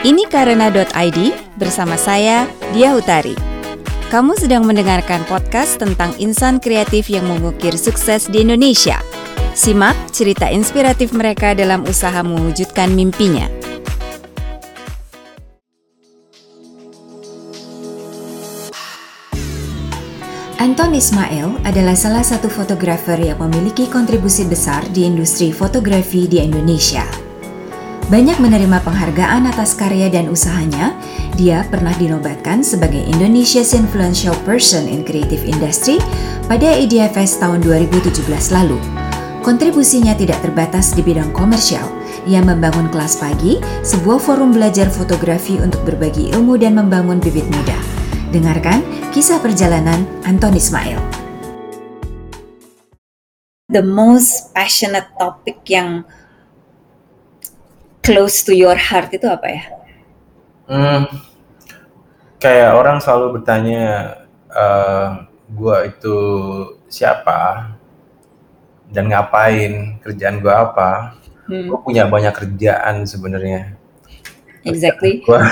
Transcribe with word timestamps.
Ini 0.00 0.32
karena.id 0.32 1.18
bersama 1.60 1.92
saya, 2.00 2.48
Dia 2.72 2.96
Utari. 2.96 3.36
Kamu 4.08 4.32
sedang 4.32 4.64
mendengarkan 4.64 5.20
podcast 5.28 5.76
tentang 5.76 6.16
insan 6.16 6.56
kreatif 6.56 7.12
yang 7.12 7.28
mengukir 7.28 7.76
sukses 7.76 8.24
di 8.24 8.40
Indonesia. 8.40 8.96
Simak 9.52 9.92
cerita 10.08 10.48
inspiratif 10.48 11.12
mereka 11.12 11.52
dalam 11.52 11.84
usaha 11.84 12.16
mewujudkan 12.24 12.96
mimpinya. 12.96 13.44
Anton 20.56 20.96
Ismail 20.96 21.60
adalah 21.68 21.92
salah 21.92 22.24
satu 22.24 22.48
fotografer 22.48 23.20
yang 23.20 23.36
memiliki 23.36 23.84
kontribusi 23.84 24.48
besar 24.48 24.80
di 24.96 25.04
industri 25.04 25.52
fotografi 25.52 26.24
di 26.24 26.40
Indonesia. 26.40 27.29
Banyak 28.10 28.42
menerima 28.42 28.82
penghargaan 28.82 29.46
atas 29.54 29.78
karya 29.78 30.10
dan 30.10 30.34
usahanya, 30.34 30.98
dia 31.38 31.62
pernah 31.70 31.94
dinobatkan 31.94 32.58
sebagai 32.58 32.98
Indonesia's 33.06 33.70
Influential 33.70 34.34
Person 34.42 34.90
in 34.90 35.06
Creative 35.06 35.46
Industry 35.46 36.02
pada 36.50 36.74
IDFS 36.74 37.38
tahun 37.38 37.62
2017 37.62 38.26
lalu. 38.50 38.82
Kontribusinya 39.46 40.18
tidak 40.18 40.42
terbatas 40.42 40.90
di 40.90 41.06
bidang 41.06 41.30
komersial. 41.30 41.86
Ia 42.26 42.42
membangun 42.42 42.90
kelas 42.90 43.22
pagi, 43.22 43.62
sebuah 43.86 44.18
forum 44.18 44.58
belajar 44.58 44.90
fotografi 44.90 45.62
untuk 45.62 45.86
berbagi 45.86 46.34
ilmu 46.34 46.58
dan 46.58 46.82
membangun 46.82 47.22
bibit 47.22 47.46
muda. 47.46 47.78
Dengarkan 48.34 48.82
kisah 49.14 49.38
perjalanan 49.38 50.02
Anton 50.26 50.58
Ismail. 50.58 50.98
The 53.70 53.86
most 53.86 54.50
passionate 54.50 55.14
topic 55.14 55.62
yang 55.70 56.02
close 58.10 58.42
to 58.42 58.50
your 58.50 58.74
heart 58.74 59.14
itu 59.14 59.30
apa 59.30 59.46
ya? 59.46 59.62
Hmm, 60.66 61.06
kayak 62.42 62.74
orang 62.74 62.98
selalu 62.98 63.38
bertanya, 63.38 64.18
uh, 64.50 65.30
gua 65.54 65.86
itu 65.86 66.18
siapa? 66.90 67.70
Dan 68.90 69.06
ngapain, 69.14 70.02
kerjaan 70.02 70.42
gue 70.42 70.50
apa. 70.50 71.14
Hmm. 71.46 71.70
Gue 71.70 71.78
punya 71.78 72.10
banyak 72.10 72.34
kerjaan 72.34 73.06
sebenarnya. 73.06 73.78
Exactly. 74.66 75.22
Gua 75.22 75.46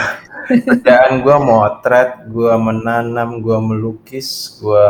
kerjaan 0.50 1.22
gue 1.22 1.36
motret, 1.38 2.26
gue 2.26 2.50
menanam, 2.58 3.38
gue 3.38 3.58
melukis, 3.62 4.58
gue 4.58 4.86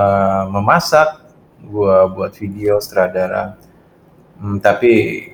memasak, 0.49 1.29
gue 1.61 1.97
buat 2.17 2.33
video 2.41 2.81
sutradara. 2.81 3.61
Hmm, 4.41 4.57
tapi 4.65 5.25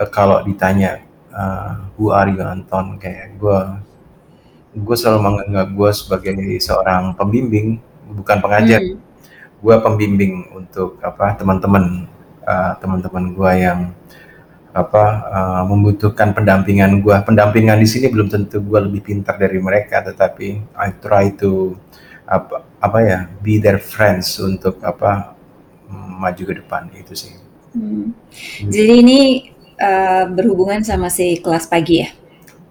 uh, 0.00 0.08
kalau 0.08 0.40
ditanya, 0.40 1.04
uh, 1.32 1.88
who 1.96 2.12
are 2.12 2.28
you 2.28 2.44
Anton? 2.44 3.00
Kayak 3.00 3.36
gue 3.40 3.58
gue 4.72 4.96
selalu 4.96 5.18
menganggap 5.20 5.68
gue 5.72 5.90
sebagai 5.92 6.36
seorang 6.60 7.12
pembimbing, 7.16 7.80
bukan 8.12 8.38
pengajar. 8.40 8.80
Hmm. 8.80 9.00
Gue 9.62 9.76
pembimbing 9.78 10.48
untuk 10.52 10.98
apa 11.04 11.36
teman-teman 11.36 12.08
uh, 12.44 12.72
teman-teman 12.80 13.24
gue 13.36 13.52
yang 13.58 13.80
apa 14.72 15.04
uh, 15.28 15.62
membutuhkan 15.68 16.32
pendampingan 16.32 17.04
gue. 17.04 17.16
Pendampingan 17.24 17.76
di 17.76 17.88
sini 17.88 18.08
belum 18.08 18.32
tentu 18.32 18.64
gue 18.64 18.78
lebih 18.88 19.04
pintar 19.04 19.36
dari 19.36 19.60
mereka, 19.60 20.00
tetapi 20.00 20.76
I 20.76 20.88
try 20.96 21.32
to 21.40 21.76
apa 22.24 22.64
apa 22.80 22.98
ya 23.04 23.18
be 23.44 23.60
their 23.60 23.76
friends 23.76 24.40
untuk 24.40 24.80
apa 24.80 25.36
maju 25.92 26.42
ke 26.42 26.54
depan 26.64 26.88
itu 26.96 27.12
sih. 27.12 27.34
Hmm. 27.76 28.16
Jadi 28.68 28.92
ini 29.04 29.20
uh, 29.82 30.24
berhubungan 30.30 30.86
sama 30.86 31.10
si 31.10 31.42
kelas 31.42 31.66
pagi 31.66 32.06
ya? 32.06 32.08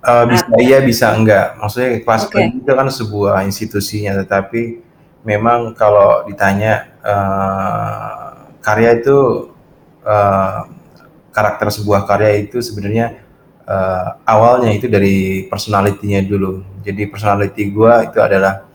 Uh, 0.01 0.25
bisa 0.31 0.45
iya 0.57 0.79
bisa 0.81 1.13
enggak. 1.13 1.59
Maksudnya 1.59 2.01
kelas 2.01 2.23
okay. 2.25 2.33
pagi 2.47 2.57
itu 2.63 2.71
kan 2.71 2.87
sebuah 2.87 3.35
institusinya, 3.45 4.17
tetapi 4.23 4.81
memang 5.21 5.75
kalau 5.77 6.25
ditanya 6.25 6.89
uh, 7.03 8.49
karya 8.63 8.97
itu 8.97 9.51
uh, 10.07 10.65
karakter 11.29 11.67
sebuah 11.69 12.09
karya 12.09 12.41
itu 12.41 12.57
sebenarnya 12.63 13.21
uh, 13.69 14.17
awalnya 14.25 14.73
itu 14.73 14.89
dari 14.89 15.45
personalitinya 15.45 16.23
dulu. 16.25 16.65
Jadi 16.81 17.05
personality 17.05 17.69
gue 17.69 17.93
itu 18.09 18.17
adalah 18.17 18.65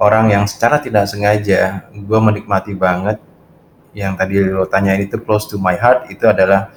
orang 0.00 0.32
yang 0.32 0.44
secara 0.48 0.80
tidak 0.80 1.04
sengaja 1.04 1.92
gue 1.92 2.18
menikmati 2.24 2.72
banget 2.72 3.20
yang 3.92 4.16
tadi 4.16 4.40
lo 4.40 4.64
tanya 4.64 4.96
itu 4.96 5.18
close 5.20 5.50
to 5.50 5.60
my 5.60 5.76
heart 5.76 6.08
itu 6.08 6.24
adalah 6.24 6.72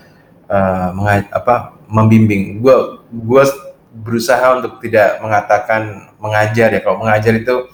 uh, 0.54 0.94
apa 1.34 1.74
membimbing. 1.90 2.62
Gue 2.62 3.02
gue 3.10 3.44
berusaha 3.94 4.62
untuk 4.62 4.78
tidak 4.78 5.18
mengatakan 5.26 6.14
mengajar 6.22 6.70
ya. 6.70 6.82
Kalau 6.86 7.02
mengajar 7.02 7.34
itu 7.34 7.74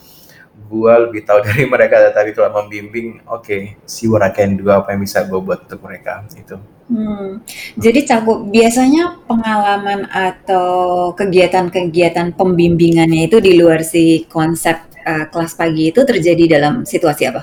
gue 0.70 0.94
lebih 1.10 1.22
tahu 1.26 1.42
dari 1.48 1.66
mereka 1.66 1.98
tetapi 2.14 2.38
kalau 2.38 2.62
membimbing 2.62 3.26
oke 3.26 3.44
okay, 3.44 3.76
see 3.90 4.06
what 4.06 4.22
I 4.22 4.30
can 4.30 4.56
do 4.56 4.70
apa 4.70 4.94
yang 4.94 5.02
bisa 5.02 5.26
gue 5.26 5.40
buat 5.42 5.66
untuk 5.66 5.82
mereka 5.82 6.24
itu 6.38 6.56
hmm. 6.94 7.42
jadi 7.76 8.00
cakup 8.06 8.46
biasanya 8.54 9.18
pengalaman 9.26 10.06
atau 10.14 11.12
kegiatan-kegiatan 11.18 12.38
pembimbingannya 12.38 13.26
itu 13.26 13.42
di 13.42 13.58
luar 13.58 13.82
si 13.82 14.30
konsep 14.30 14.78
uh, 15.04 15.26
kelas 15.34 15.58
pagi 15.58 15.90
itu 15.90 16.06
terjadi 16.06 16.62
dalam 16.62 16.86
situasi 16.86 17.26
apa 17.26 17.42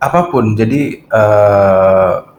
apa 0.00 0.20
pun 0.32 0.56
jadi 0.56 1.04
uh, 1.12 2.29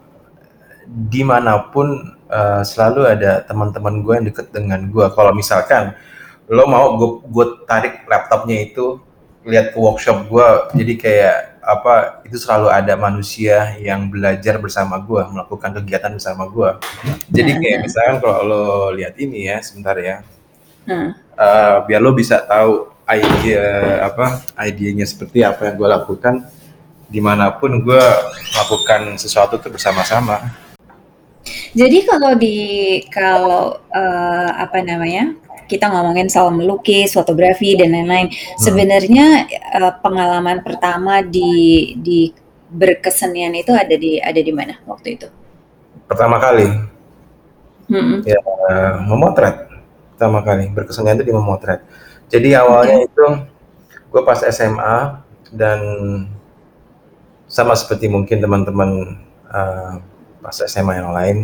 di 0.91 1.23
mana 1.23 1.71
pun 1.71 2.11
uh, 2.27 2.61
selalu 2.67 3.07
ada 3.07 3.47
teman-teman 3.47 4.03
gue 4.03 4.13
yang 4.19 4.27
deket 4.27 4.51
dengan 4.51 4.91
gue 4.91 5.07
kalau 5.15 5.31
misalkan 5.31 5.95
lo 6.51 6.67
mau 6.67 6.99
gue 7.23 7.45
tarik 7.63 8.03
laptopnya 8.11 8.67
itu 8.67 8.99
lihat 9.47 9.71
ke 9.71 9.77
workshop 9.79 10.27
gue 10.27 10.47
jadi 10.75 10.93
kayak 10.99 11.37
apa 11.63 12.25
itu 12.27 12.35
selalu 12.35 12.67
ada 12.73 12.93
manusia 12.99 13.77
yang 13.79 14.11
belajar 14.11 14.59
bersama 14.59 14.99
gue 14.99 15.21
melakukan 15.31 15.79
kegiatan 15.79 16.11
bersama 16.11 16.43
gue 16.51 16.69
jadi 17.31 17.51
kayak 17.55 17.79
misalkan 17.87 18.15
kalau 18.19 18.41
lo 18.43 18.65
lihat 18.91 19.15
ini 19.15 19.47
ya 19.47 19.63
sebentar 19.63 19.95
ya. 19.95 20.25
Uh, 21.37 21.85
biar 21.87 22.03
lo 22.03 22.11
bisa 22.11 22.41
tahu 22.43 22.91
ide 23.07 23.55
apa 24.01 24.43
idenya 24.67 25.07
seperti 25.07 25.45
apa 25.45 25.71
yang 25.71 25.75
gue 25.79 25.89
lakukan 25.89 26.35
di 27.07 27.19
mana 27.23 27.53
pun 27.53 27.79
gue 27.79 28.03
melakukan 28.55 29.15
sesuatu 29.15 29.55
itu 29.61 29.71
bersama-sama 29.71 30.41
jadi 31.71 31.97
kalau 32.03 32.31
di 32.35 32.57
kalau 33.07 33.79
uh, 33.91 34.49
apa 34.59 34.83
namanya 34.83 35.35
kita 35.71 35.87
ngomongin 35.87 36.27
soal 36.27 36.51
melukis, 36.51 37.15
fotografi 37.15 37.79
dan 37.79 37.95
lain-lain. 37.95 38.27
Hmm. 38.27 38.59
Sebenarnya 38.59 39.47
uh, 39.79 39.93
pengalaman 40.03 40.59
pertama 40.67 41.23
di 41.23 41.95
di 41.95 42.35
berkesenian 42.71 43.55
itu 43.55 43.71
ada 43.71 43.95
di 43.95 44.19
ada 44.19 44.39
di 44.39 44.51
mana 44.51 44.83
waktu 44.83 45.15
itu? 45.15 45.27
Pertama 46.11 46.43
kali. 46.43 46.67
Hmm. 47.87 48.19
Ya 48.27 48.39
memotret. 49.07 49.71
Pertama 50.15 50.43
kali 50.43 50.67
berkesenian 50.75 51.15
itu 51.19 51.31
di 51.31 51.35
memotret. 51.35 51.79
Jadi 52.27 52.51
awalnya 52.55 53.03
okay. 53.03 53.07
itu 53.07 53.27
gue 54.11 54.21
pas 54.27 54.39
SMA 54.43 55.23
dan 55.55 55.79
sama 57.47 57.75
seperti 57.75 58.07
mungkin 58.11 58.39
teman-teman 58.43 59.19
uh, 59.51 59.99
pas 60.39 60.55
SMA 60.67 60.99
yang 60.99 61.11
lain 61.11 61.37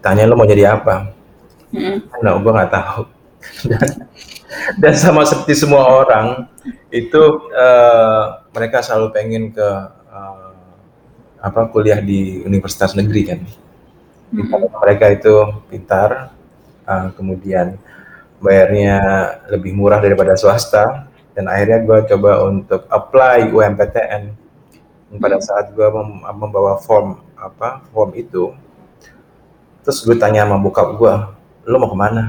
tanya 0.00 0.28
lo 0.28 0.36
mau 0.36 0.48
jadi 0.48 0.76
apa? 0.76 1.12
Mm 1.70 1.80
-hmm. 1.80 1.96
Nah, 2.24 2.40
gue 2.40 2.52
nggak 2.52 2.72
tahu 2.72 3.02
dan, 3.68 3.88
dan 4.78 4.94
sama 4.96 5.24
seperti 5.24 5.56
semua 5.56 5.84
orang 6.04 6.48
itu 6.92 7.48
uh, 7.54 8.44
mereka 8.52 8.84
selalu 8.84 9.06
pengen 9.14 9.44
ke 9.54 9.68
uh, 10.12 10.52
apa 11.40 11.70
kuliah 11.72 11.98
di 12.04 12.44
universitas 12.44 12.92
negeri 12.92 13.22
kan 13.24 13.40
hmm. 14.34 14.76
mereka 14.76 15.06
itu 15.08 15.34
pintar 15.72 16.34
uh, 16.84 17.08
kemudian 17.16 17.80
bayarnya 18.40 18.98
lebih 19.48 19.72
murah 19.76 20.00
daripada 20.00 20.36
swasta 20.36 21.08
dan 21.32 21.48
akhirnya 21.48 21.80
gue 21.80 21.98
coba 22.16 22.44
untuk 22.44 22.84
apply 22.90 23.52
UMPTN 23.52 24.36
pada 25.18 25.42
saat 25.42 25.72
gue 25.74 25.88
mem 25.90 26.22
membawa 26.38 26.78
form 26.78 27.18
apa 27.34 27.82
form 27.90 28.14
itu 28.14 28.52
terus 29.84 30.04
gue 30.04 30.16
tanya 30.16 30.44
sama 30.44 30.56
bokap 30.60 30.96
gue 30.96 31.12
lo 31.68 31.76
mau 31.76 31.90
ke 31.92 31.98
mana? 31.98 32.24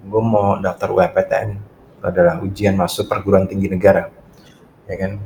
Gue 0.00 0.22
mau 0.24 0.56
daftar 0.58 0.88
UPTN 0.90 1.48
adalah 2.00 2.40
ujian 2.40 2.72
masuk 2.74 3.06
perguruan 3.06 3.44
tinggi 3.44 3.68
negara. 3.68 4.08
Ya 4.88 4.96
kan? 4.96 5.20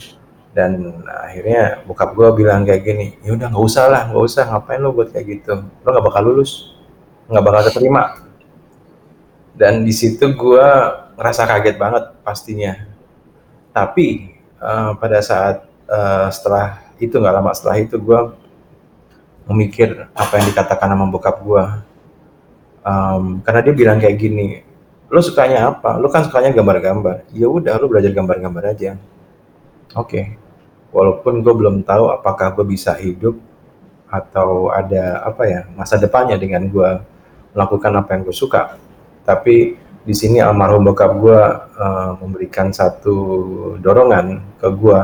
Dan 0.54 1.02
akhirnya 1.06 1.82
bokap 1.82 2.14
gue 2.14 2.28
bilang 2.44 2.62
kayak 2.62 2.82
gini 2.86 3.06
ya 3.26 3.34
udah 3.34 3.50
nggak 3.50 3.64
usah 3.66 3.84
lah 3.90 4.02
nggak 4.06 4.22
usah 4.22 4.42
ngapain 4.50 4.80
lo 4.82 4.94
buat 4.94 5.10
kayak 5.10 5.26
gitu? 5.26 5.66
Lo 5.66 5.88
nggak 5.90 6.06
bakal 6.06 6.22
lulus 6.30 6.74
nggak 7.24 7.40
bakal 7.40 7.62
terima 7.72 8.20
dan 9.54 9.86
di 9.86 9.94
situ 9.94 10.34
gue 10.34 10.68
ngerasa 11.14 11.46
kaget 11.46 11.76
banget 11.78 12.04
pastinya. 12.26 12.74
Tapi 13.70 14.34
uh, 14.58 14.98
pada 14.98 15.18
saat 15.22 15.66
uh, 15.86 16.26
setelah 16.30 16.82
itu 16.98 17.14
nggak 17.14 17.34
lama 17.34 17.50
setelah 17.54 17.78
itu 17.78 17.96
gue 17.98 18.20
memikir 19.44 20.08
apa 20.16 20.40
yang 20.40 20.46
dikatakan 20.48 20.88
sama 20.88 21.04
bokap 21.10 21.36
gue 21.44 21.64
um, 22.84 23.44
karena 23.44 23.60
dia 23.60 23.74
bilang 23.76 23.98
kayak 24.00 24.16
gini 24.16 24.64
lo 25.14 25.22
sukanya 25.22 25.70
apa? 25.70 25.94
Lo 26.02 26.10
kan 26.10 26.26
sukanya 26.26 26.50
gambar-gambar. 26.50 27.30
Ya 27.30 27.46
udah, 27.46 27.78
lo 27.78 27.86
belajar 27.86 28.10
gambar-gambar 28.10 28.74
aja. 28.74 28.98
Oke. 29.94 30.10
Okay. 30.10 30.24
Walaupun 30.90 31.42
gue 31.42 31.54
belum 31.54 31.76
tahu 31.86 32.10
apakah 32.10 32.50
gue 32.58 32.66
bisa 32.66 32.94
hidup 32.98 33.38
atau 34.10 34.70
ada 34.70 35.26
apa 35.26 35.42
ya 35.42 35.66
masa 35.74 35.98
depannya 35.98 36.38
dengan 36.38 36.70
gue 36.70 36.90
melakukan 37.54 37.92
apa 37.94 38.14
yang 38.14 38.22
gue 38.26 38.34
suka. 38.34 38.78
Tapi 39.26 39.74
di 40.04 40.14
sini 40.14 40.38
almarhum 40.42 40.86
bokap 40.86 41.12
gue 41.18 41.40
uh, 41.78 42.12
memberikan 42.18 42.70
satu 42.74 43.16
dorongan 43.78 44.58
ke 44.58 44.68
gue, 44.70 45.00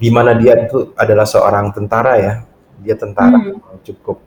di 0.00 0.08
mana 0.08 0.32
dia 0.36 0.56
itu 0.56 0.92
adalah 0.96 1.28
seorang 1.28 1.72
tentara 1.72 2.16
ya, 2.16 2.34
dia 2.80 2.94
tentara. 2.98 3.36
Hmm. 3.36 3.80
cukup 3.84 4.18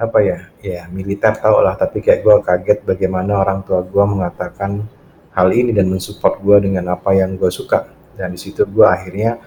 apa 0.00 0.18
ya 0.24 0.38
ya 0.64 0.88
militer 0.88 1.36
tau 1.36 1.60
lah. 1.60 1.76
Tapi 1.76 2.00
kayak 2.00 2.20
gue 2.24 2.36
kaget 2.40 2.78
bagaimana 2.88 3.40
orang 3.40 3.60
tua 3.64 3.84
gue 3.84 4.04
mengatakan 4.04 4.84
hal 5.36 5.48
ini 5.52 5.70
dan 5.76 5.92
mensupport 5.92 6.40
gue 6.40 6.56
dengan 6.70 6.96
apa 6.96 7.12
yang 7.12 7.36
gue 7.36 7.52
suka. 7.52 7.88
Dan 8.16 8.34
di 8.34 8.40
situ 8.40 8.64
gue 8.64 8.84
akhirnya 8.84 9.40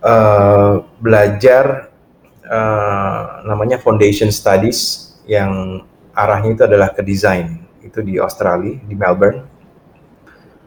uh, 0.00 0.82
belajar 1.00 1.92
uh, 2.48 3.44
namanya 3.44 3.76
foundation 3.80 4.32
studies 4.32 5.12
yang 5.26 5.82
arahnya 6.16 6.56
itu 6.56 6.62
adalah 6.64 6.88
ke 6.94 7.04
desain 7.04 7.60
itu 7.84 8.00
di 8.00 8.16
Australia 8.16 8.78
di 8.82 8.94
Melbourne. 8.96 9.44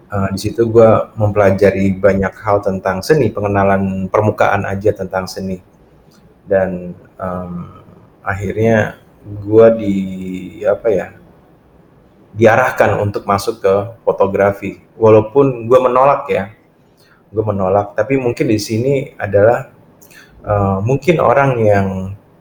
Uh, 0.09 0.29
di 0.33 0.41
situ 0.41 0.65
gue 0.65 0.89
mempelajari 1.21 1.93
banyak 1.93 2.33
hal 2.41 2.65
tentang 2.65 3.05
seni 3.05 3.29
pengenalan 3.29 4.09
permukaan 4.09 4.65
aja 4.65 4.89
tentang 4.89 5.29
seni 5.29 5.61
dan 6.49 6.97
um, 7.21 7.85
akhirnya 8.25 8.97
gue 9.21 9.67
di 9.77 9.95
apa 10.65 10.87
ya 10.89 11.07
diarahkan 12.33 12.97
untuk 12.97 13.29
masuk 13.29 13.61
ke 13.61 13.73
fotografi. 14.01 14.81
Walaupun 14.97 15.69
gue 15.69 15.79
menolak 15.79 16.25
ya 16.33 16.49
gue 17.29 17.43
menolak. 17.45 17.93
Tapi 17.93 18.17
mungkin 18.17 18.49
di 18.49 18.57
sini 18.57 19.13
adalah 19.13 19.69
uh, 20.41 20.81
mungkin 20.81 21.21
orang 21.21 21.61
yang 21.61 21.87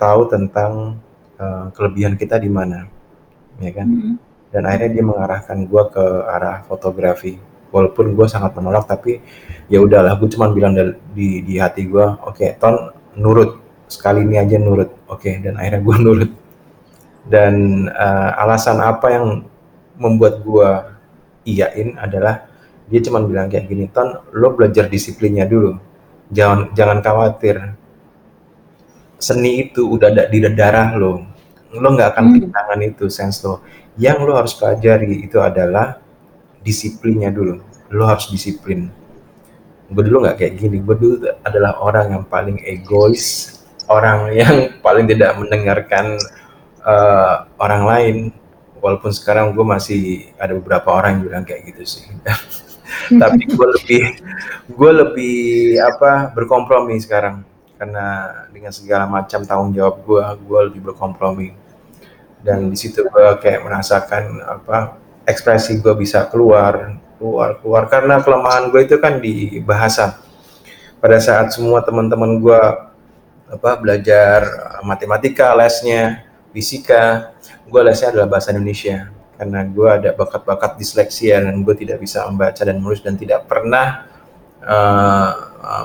tahu 0.01 0.33
tentang 0.33 0.97
uh, 1.37 1.69
kelebihan 1.77 2.17
kita 2.17 2.41
di 2.41 2.49
mana 2.49 2.89
ya 3.61 3.71
kan? 3.77 3.89
Mm 3.89 4.01
-hmm. 4.01 4.15
dan 4.49 4.63
akhirnya 4.65 4.91
dia 4.97 5.05
mengarahkan 5.05 5.59
gue 5.69 5.83
ke 5.93 6.05
arah 6.25 6.65
fotografi. 6.65 7.37
Walaupun 7.69 8.17
gue 8.17 8.25
sangat 8.25 8.57
menolak 8.57 8.89
tapi 8.89 9.21
ya 9.69 9.85
udahlah 9.85 10.17
gue 10.17 10.29
cuma 10.33 10.49
bilang 10.49 10.73
di 11.13 11.45
di 11.45 11.61
hati 11.61 11.85
gue 11.85 12.01
oke 12.25 12.41
okay, 12.41 12.57
ton 12.57 12.97
nurut 13.13 13.68
sekali 13.89 14.23
ini 14.23 14.37
aja 14.37 14.61
nurut. 14.61 14.93
Oke 15.09 15.33
okay, 15.33 15.35
dan 15.43 15.57
akhirnya 15.57 15.81
gue 15.83 15.97
nurut. 16.05 16.33
Dan 17.29 17.55
uh, 17.93 18.41
alasan 18.41 18.81
apa 18.81 19.13
yang 19.13 19.27
membuat 19.99 20.41
gue 20.45 20.71
iyain 21.49 21.97
adalah 21.99 22.47
dia 22.89 23.05
cuma 23.05 23.21
bilang 23.21 23.53
kayak 23.53 23.69
gini 23.69 23.85
ton 23.93 24.17
lo 24.33 24.57
belajar 24.57 24.89
disiplinnya 24.89 25.45
dulu. 25.45 25.77
Jangan 26.33 26.73
jangan 26.73 26.99
khawatir. 27.05 27.57
Seni 29.19 29.67
itu 29.67 29.83
udah 29.83 30.09
ada 30.15 30.25
di 30.31 30.39
darah 30.55 30.95
lo. 30.95 31.27
Lo 31.75 31.89
nggak 31.93 32.17
akan 32.17 32.25
hmm. 32.25 32.33
kehilangan 32.39 32.81
itu 32.85 33.05
sense 33.13 33.45
lo. 33.45 33.61
Yang 33.99 34.19
lo 34.25 34.33
harus 34.39 34.55
pelajari 34.55 35.27
itu 35.27 35.37
adalah 35.43 35.99
disiplinnya 36.63 37.29
dulu. 37.29 37.61
Lo 37.93 38.09
harus 38.09 38.31
disiplin. 38.31 38.89
Gue 39.91 40.03
dulu 40.07 40.25
nggak 40.25 40.37
kayak 40.39 40.53
gini. 40.57 40.81
Gue 40.81 40.97
dulu 40.97 41.15
adalah 41.45 41.77
orang 41.83 42.15
yang 42.15 42.25
paling 42.25 42.63
egois 42.65 43.58
orang 43.89 44.31
yang 44.41 44.79
paling 44.85 45.09
tidak 45.09 45.35
mendengarkan 45.37 46.21
uh, 46.85 47.49
orang 47.59 47.83
lain. 47.85 48.17
Walaupun 48.79 49.11
sekarang 49.11 49.59
gue 49.59 49.67
masih 49.67 50.31
ada 50.39 50.55
beberapa 50.55 50.95
orang 50.95 51.19
yang 51.19 51.23
bilang 51.27 51.45
kayak 51.45 51.67
gitu 51.75 51.99
sih. 51.99 52.07
Tapi 53.23 53.43
gue 53.51 53.69
lebih 53.75 54.03
gue 54.71 54.91
lebih 54.95 55.37
apa 55.83 56.31
berkompromi 56.31 56.95
sekarang. 57.03 57.43
Karena 57.75 58.31
dengan 58.55 58.71
segala 58.71 59.11
macam 59.11 59.43
tanggung 59.43 59.75
jawab 59.75 60.07
gue 60.07 60.23
gue 60.47 60.61
lebih 60.71 60.81
berkompromi. 60.93 61.59
Dan 62.39 62.71
di 62.71 62.79
situ 62.79 63.03
gue 63.03 63.29
kayak 63.43 63.67
merasakan 63.67 64.47
apa 64.47 64.95
ekspresi 65.27 65.83
gue 65.83 65.99
bisa 65.99 66.31
keluar 66.31 67.03
keluar 67.19 67.59
keluar. 67.59 67.91
Karena 67.91 68.23
kelemahan 68.23 68.71
gue 68.71 68.87
itu 68.87 68.95
kan 69.03 69.19
di 69.19 69.59
bahasa. 69.59 70.23
Pada 71.03 71.19
saat 71.19 71.51
semua 71.51 71.83
teman-teman 71.83 72.39
gue 72.39 72.63
apa 73.49 73.81
belajar 73.81 74.45
matematika 74.85 75.57
lesnya 75.57 76.29
fisika 76.53 77.33
gue 77.65 77.81
lesnya 77.81 78.13
adalah 78.13 78.29
bahasa 78.29 78.53
Indonesia 78.53 79.09
karena 79.39 79.63
gue 79.65 79.89
ada 79.89 80.11
bakat-bakat 80.13 80.77
disleksia 80.77 81.41
dan 81.41 81.63
gue 81.63 81.75
tidak 81.79 82.03
bisa 82.03 82.27
membaca 82.27 82.59
dan 82.59 82.77
menulis 82.77 83.01
dan 83.01 83.15
tidak 83.15 83.47
pernah 83.47 84.05
uh, 84.67 85.31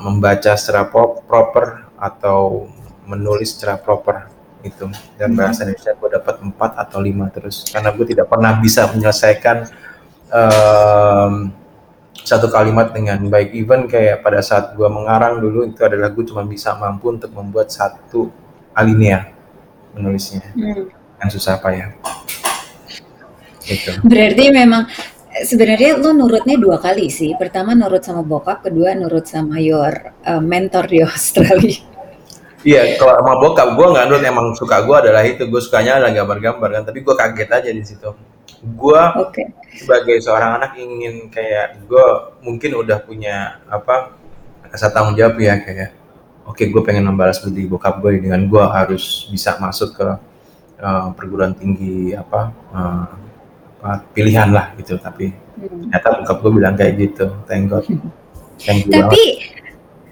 membaca 0.01 0.57
secara 0.57 0.89
proper 1.23 1.87
atau 1.95 2.67
menulis 3.05 3.53
secara 3.53 3.77
proper 3.77 4.27
itu 4.63 4.87
dan 5.19 5.35
hmm. 5.35 5.37
bahasa 5.37 5.67
Indonesia 5.67 5.91
gue 5.93 6.09
dapat 6.17 6.35
empat 6.39 6.71
atau 6.79 6.99
lima 7.03 7.27
terus 7.29 7.67
karena 7.69 7.91
gue 7.91 8.05
tidak 8.07 8.27
pernah 8.31 8.51
bisa 8.57 8.87
menyelesaikan 8.89 9.67
um, 10.31 11.51
satu 12.23 12.47
kalimat 12.47 12.95
dengan 12.95 13.19
baik. 13.27 13.51
Even 13.53 13.85
kayak 13.85 14.23
pada 14.23 14.39
saat 14.39 14.73
gue 14.73 14.87
mengarang 14.87 15.43
dulu 15.43 15.67
itu 15.67 15.83
adalah 15.83 16.09
gue 16.09 16.23
cuma 16.23 16.47
bisa 16.47 16.73
mampu 16.79 17.11
untuk 17.11 17.29
membuat 17.35 17.69
satu 17.69 18.31
alinea 18.73 19.29
menulisnya. 19.93 20.41
Hmm. 20.55 20.89
yang 21.23 21.29
susah 21.31 21.55
apa 21.55 21.69
ya? 21.71 21.87
Gitu. 23.63 23.95
berarti 24.03 24.51
memang 24.51 24.91
sebenarnya 25.47 25.95
lo 25.95 26.11
nurutnya 26.11 26.59
dua 26.59 26.83
kali 26.83 27.07
sih. 27.07 27.31
Pertama 27.39 27.71
nurut 27.71 28.03
sama 28.03 28.19
bokap 28.27 28.67
kedua 28.67 28.91
nurut 28.91 29.23
sama 29.23 29.55
your 29.63 30.11
uh, 30.27 30.43
mentor 30.43 30.83
di 30.91 30.99
Australia. 31.07 31.79
Iya, 32.63 32.95
kalau 32.95 33.19
sama 33.19 33.33
bokap 33.39 33.75
gue 33.75 33.87
nggak 33.87 34.05
nurut 34.07 34.23
emang 34.23 34.47
suka 34.55 34.83
gue 34.83 34.95
adalah 34.95 35.23
itu. 35.23 35.47
Gue 35.47 35.63
sukanya 35.63 35.99
adalah 35.99 36.11
gambar-gambar 36.11 36.69
kan, 36.79 36.83
tapi 36.91 36.99
gue 37.03 37.15
kaget 37.15 37.49
aja 37.51 37.69
di 37.71 37.83
situ 37.83 38.32
gue 38.63 39.03
okay. 39.19 39.51
sebagai 39.75 40.23
seorang 40.23 40.63
anak 40.63 40.79
ingin 40.79 41.27
kayak 41.27 41.83
gue 41.83 42.05
mungkin 42.39 42.79
udah 42.79 43.03
punya 43.03 43.59
apa 43.67 44.15
rasa 44.71 44.87
tanggung 44.89 45.19
jawab 45.19 45.35
ya 45.35 45.59
kayak 45.59 45.91
oke 46.47 46.55
okay, 46.55 46.71
gue 46.71 46.79
pengen 46.79 47.11
membalas 47.11 47.43
budi 47.43 47.67
bokap 47.67 47.99
gue 47.99 48.23
dengan 48.23 48.39
gue 48.47 48.63
harus 48.63 49.27
bisa 49.27 49.59
masuk 49.59 49.99
ke 49.99 50.07
uh, 50.79 51.11
perguruan 51.11 51.51
tinggi 51.51 52.15
apa, 52.15 52.55
uh, 52.71 53.07
apa 53.83 54.07
pilihan 54.15 54.47
lah 54.47 54.71
gitu 54.79 54.95
tapi 54.95 55.35
hmm. 55.35 55.91
ternyata 55.91 56.23
bokap 56.23 56.37
gue 56.39 56.51
bilang 56.55 56.75
kayak 56.79 56.93
gitu 56.95 57.27
thank 57.43 57.67
god 57.67 57.83
thank 58.63 58.87
you 58.87 58.95
tapi 58.95 59.23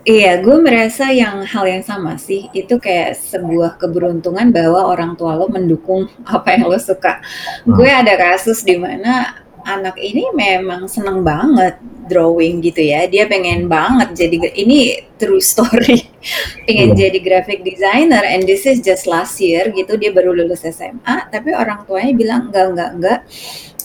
Iya, 0.02 0.42
gue 0.42 0.58
merasa 0.58 1.14
yang 1.14 1.46
hal 1.46 1.66
yang 1.70 1.86
sama 1.86 2.18
sih, 2.18 2.50
itu 2.58 2.82
kayak 2.82 3.22
sebuah 3.22 3.78
keberuntungan 3.78 4.50
bahwa 4.50 4.90
orang 4.90 5.14
tua 5.14 5.38
lo 5.38 5.46
mendukung 5.46 6.10
apa 6.26 6.58
yang 6.58 6.74
lo 6.74 6.80
suka. 6.82 7.22
Hmm. 7.62 7.78
Gue 7.78 7.90
ada 7.90 8.18
kasus 8.18 8.66
di 8.66 8.82
mana 8.82 9.38
anak 9.62 9.94
ini 10.02 10.26
memang 10.34 10.90
seneng 10.90 11.22
banget 11.22 11.78
drawing 12.10 12.66
gitu 12.66 12.82
ya, 12.82 13.06
dia 13.06 13.30
pengen 13.30 13.70
banget 13.70 14.26
jadi 14.26 14.58
ini 14.58 15.06
true 15.22 15.38
story, 15.38 16.02
pengen 16.66 16.92
hmm. 16.92 16.98
jadi 16.98 17.18
graphic 17.22 17.62
designer 17.62 18.26
and 18.26 18.50
this 18.50 18.66
is 18.66 18.82
just 18.82 19.06
last 19.06 19.38
year 19.38 19.70
gitu, 19.70 20.02
dia 20.02 20.10
baru 20.10 20.34
lulus 20.34 20.66
SMA, 20.66 21.30
tapi 21.30 21.54
orang 21.54 21.86
tuanya 21.86 22.14
bilang 22.18 22.42
enggak 22.50 22.68
enggak 22.74 22.90
enggak, 22.98 23.20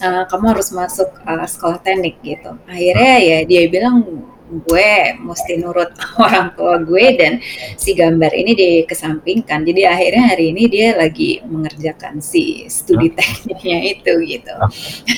uh, 0.00 0.24
kamu 0.32 0.44
harus 0.56 0.72
masuk 0.72 1.12
uh, 1.28 1.44
sekolah 1.44 1.76
teknik 1.84 2.16
gitu. 2.24 2.56
Akhirnya 2.64 3.14
ya 3.20 3.38
dia 3.44 3.62
bilang 3.68 4.24
gue 4.46 4.90
mesti 5.18 5.58
nurut 5.58 5.90
orang 6.24 6.54
tua 6.54 6.78
gue 6.80 7.06
dan 7.18 7.42
si 7.74 7.92
gambar 7.92 8.32
ini 8.32 8.52
dikesampingkan. 8.54 9.66
Jadi 9.66 9.82
akhirnya 9.86 10.24
hari 10.34 10.54
ini 10.54 10.62
dia 10.70 10.94
lagi 10.94 11.42
mengerjakan 11.46 12.22
si 12.22 12.66
studi 12.70 13.10
tekniknya 13.12 13.78
itu 13.96 14.12
gitu. 14.26 14.54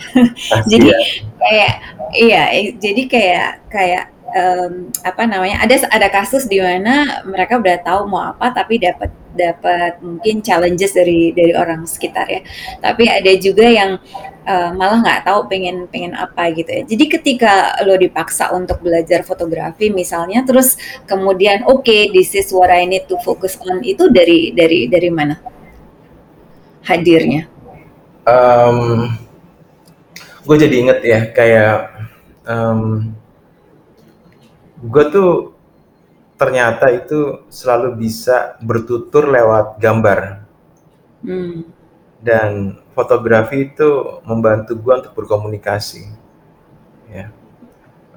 jadi 0.72 0.88
kayak 1.38 1.74
iya, 2.16 2.42
jadi 2.76 3.02
kayak 3.08 3.50
kayak 3.68 4.04
um, 4.34 4.92
apa 5.04 5.22
namanya 5.24 5.62
ada 5.64 5.76
ada 5.88 6.08
kasus 6.12 6.44
di 6.48 6.60
mana 6.60 7.24
mereka 7.24 7.56
udah 7.56 7.76
tahu 7.80 8.08
mau 8.08 8.24
apa 8.28 8.52
tapi 8.52 8.80
dapat 8.80 9.12
dapat 9.38 10.02
mungkin 10.02 10.42
challenges 10.42 10.90
dari 10.90 11.30
dari 11.30 11.54
orang 11.54 11.86
sekitar 11.86 12.26
ya 12.26 12.42
tapi 12.82 13.06
ada 13.06 13.30
juga 13.38 13.70
yang 13.70 14.02
uh, 14.48 14.70
malah 14.72 15.04
nggak 15.04 15.22
tahu 15.28 15.44
pengen 15.46 15.84
pengen 15.92 16.16
apa 16.16 16.48
gitu 16.56 16.70
ya. 16.72 16.82
Jadi 16.88 17.04
ketika 17.06 17.76
lo 17.84 17.94
dipaksa 18.00 18.48
untuk 18.56 18.80
belajar 18.80 19.20
fotografi 19.22 19.92
misalnya, 19.92 20.40
terus 20.42 20.80
kemudian 21.04 21.68
oke 21.68 21.84
okay, 21.84 22.08
this 22.08 22.32
is 22.32 22.48
what 22.50 22.72
I 22.72 22.88
need 22.88 23.04
to 23.12 23.20
focus 23.20 23.60
on 23.60 23.84
itu 23.84 24.08
dari 24.08 24.56
dari 24.56 24.88
dari 24.88 25.10
mana 25.12 25.36
hadirnya? 26.88 27.44
Um, 28.24 29.12
gue 30.48 30.56
jadi 30.56 30.74
inget 30.80 31.00
ya 31.04 31.20
kayak 31.32 31.76
um, 32.48 33.12
gue 34.80 35.04
tuh 35.12 35.57
ternyata 36.38 36.86
itu 36.94 37.42
selalu 37.50 37.98
bisa 37.98 38.54
bertutur 38.62 39.26
lewat 39.26 39.76
gambar. 39.82 40.46
Hmm. 41.26 41.66
Dan 42.22 42.78
fotografi 42.94 43.66
itu 43.66 44.22
membantu 44.22 44.78
gue 44.78 44.94
untuk 45.02 45.14
berkomunikasi. 45.18 46.06
Ya. 47.10 47.34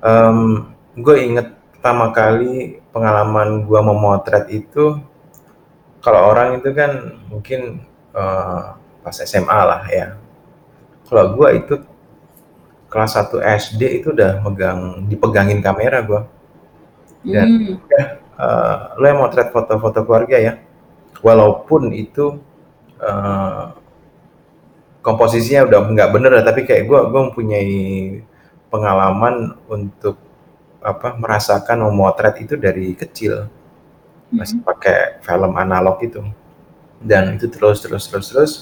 Um, 0.06 0.70
gue 0.94 1.18
inget 1.18 1.58
pertama 1.74 2.14
kali 2.14 2.78
pengalaman 2.94 3.66
gue 3.66 3.82
memotret 3.82 4.46
itu 4.54 5.02
kalau 6.02 6.34
orang 6.34 6.58
itu 6.62 6.74
kan 6.74 7.22
mungkin 7.30 7.86
uh, 8.14 8.78
pas 9.02 9.18
SMA 9.18 9.60
lah 9.66 9.82
ya. 9.90 10.18
Kalau 11.10 11.34
gue 11.38 11.50
itu 11.58 11.74
kelas 12.90 13.18
1 13.18 13.42
SD 13.66 13.82
itu 14.02 14.14
udah 14.14 14.46
megang 14.46 15.10
dipegangin 15.10 15.62
kamera 15.64 16.06
gue 16.06 16.22
dan 17.22 17.48
hmm. 17.48 17.78
ya 17.86 18.04
uh, 18.42 18.98
lo 18.98 19.06
yang 19.06 19.20
motret 19.22 19.54
foto-foto 19.54 20.02
keluarga 20.06 20.38
ya. 20.38 20.54
Walaupun 21.22 21.94
itu 21.94 22.42
uh, 22.98 23.78
komposisinya 25.06 25.70
udah 25.70 25.80
nggak 25.86 26.10
bener 26.14 26.32
tapi 26.42 26.66
kayak 26.66 26.90
gue 26.90 27.00
gue 27.14 27.22
mempunyai 27.30 27.72
pengalaman 28.74 29.58
untuk 29.70 30.18
apa 30.82 31.14
merasakan 31.14 31.86
memotret 31.86 32.42
itu 32.42 32.58
dari 32.58 32.98
kecil. 32.98 33.46
Masih 34.34 34.62
hmm. 34.62 34.66
pakai 34.66 35.22
film 35.22 35.54
analog 35.54 36.02
itu. 36.02 36.26
Dan 37.02 37.38
itu 37.38 37.50
terus 37.50 37.86
terus 37.86 38.10
terus 38.10 38.28
terus. 38.34 38.54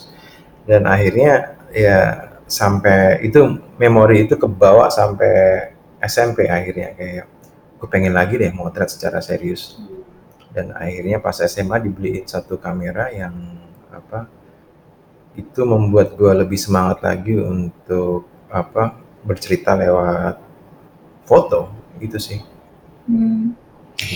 Dan 0.67 0.83
akhirnya 0.83 1.55
ya 1.71 2.27
sampai 2.49 3.23
itu 3.23 3.61
memori 3.77 4.25
itu 4.27 4.35
kebawa 4.35 4.89
sampai 4.89 5.69
SMP 6.01 6.49
akhirnya 6.49 6.97
kayak 6.97 7.38
gue 7.79 7.88
pengen 7.88 8.12
lagi 8.12 8.36
deh 8.36 8.51
motret 8.51 8.91
secara 8.91 9.24
serius 9.24 9.79
hmm. 9.79 10.03
dan 10.51 10.75
akhirnya 10.75 11.24
pas 11.24 11.39
SMA 11.39 11.79
dibeliin 11.79 12.27
satu 12.27 12.59
kamera 12.59 13.07
yang 13.09 13.33
apa 13.89 14.27
itu 15.39 15.63
membuat 15.63 16.19
gue 16.19 16.31
lebih 16.43 16.59
semangat 16.59 17.00
lagi 17.00 17.39
untuk 17.39 18.27
apa 18.51 19.00
bercerita 19.24 19.77
lewat 19.79 20.36
foto 21.24 21.71
itu 22.01 22.17
sih. 22.19 22.39
Hmm. 23.05 23.53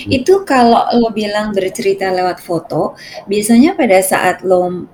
Itu 0.08 0.48
kalau 0.48 0.88
lo 0.96 1.12
bilang 1.12 1.52
bercerita 1.52 2.08
lewat 2.08 2.40
foto, 2.40 2.96
biasanya 3.28 3.76
pada 3.76 4.00
saat 4.00 4.40
lo 4.42 4.88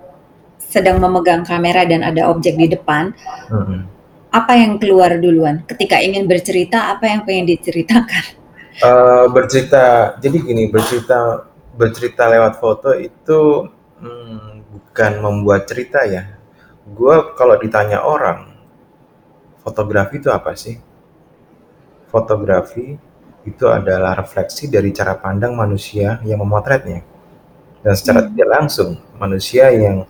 sedang 0.58 0.98
memegang 0.98 1.46
kamera 1.46 1.86
dan 1.86 2.02
ada 2.02 2.30
objek 2.30 2.58
di 2.58 2.74
depan, 2.74 3.14
hmm. 3.54 3.86
apa 4.34 4.54
yang 4.58 4.82
keluar 4.82 5.14
duluan? 5.22 5.62
Ketika 5.70 6.02
ingin 6.02 6.26
bercerita, 6.26 6.90
apa 6.94 7.06
yang 7.06 7.22
pengen 7.22 7.54
diceritakan? 7.54 8.38
Uh, 8.80 9.26
bercerita, 9.34 10.16
jadi 10.22 10.38
gini, 10.46 10.70
bercerita 10.70 11.50
bercerita 11.80 12.28
lewat 12.28 12.60
foto 12.60 12.92
itu 12.92 13.72
hmm, 14.04 14.68
bukan 14.68 15.12
membuat 15.24 15.64
cerita 15.66 16.04
ya. 16.04 16.38
Gue 16.84 17.34
kalau 17.40 17.56
ditanya 17.56 18.04
orang, 18.04 18.52
fotografi 19.64 20.20
itu 20.20 20.28
apa 20.28 20.54
sih? 20.60 20.76
Fotografi 22.12 23.00
itu 23.48 23.66
adalah 23.72 24.20
refleksi 24.20 24.68
dari 24.68 24.92
cara 24.92 25.16
pandang 25.16 25.56
manusia 25.56 26.20
yang 26.28 26.44
memotretnya. 26.44 27.02
Dan 27.80 27.94
secara 27.96 28.28
hmm. 28.28 28.30
tidak 28.36 28.50
langsung, 28.60 29.00
manusia 29.16 29.72
yang 29.72 30.04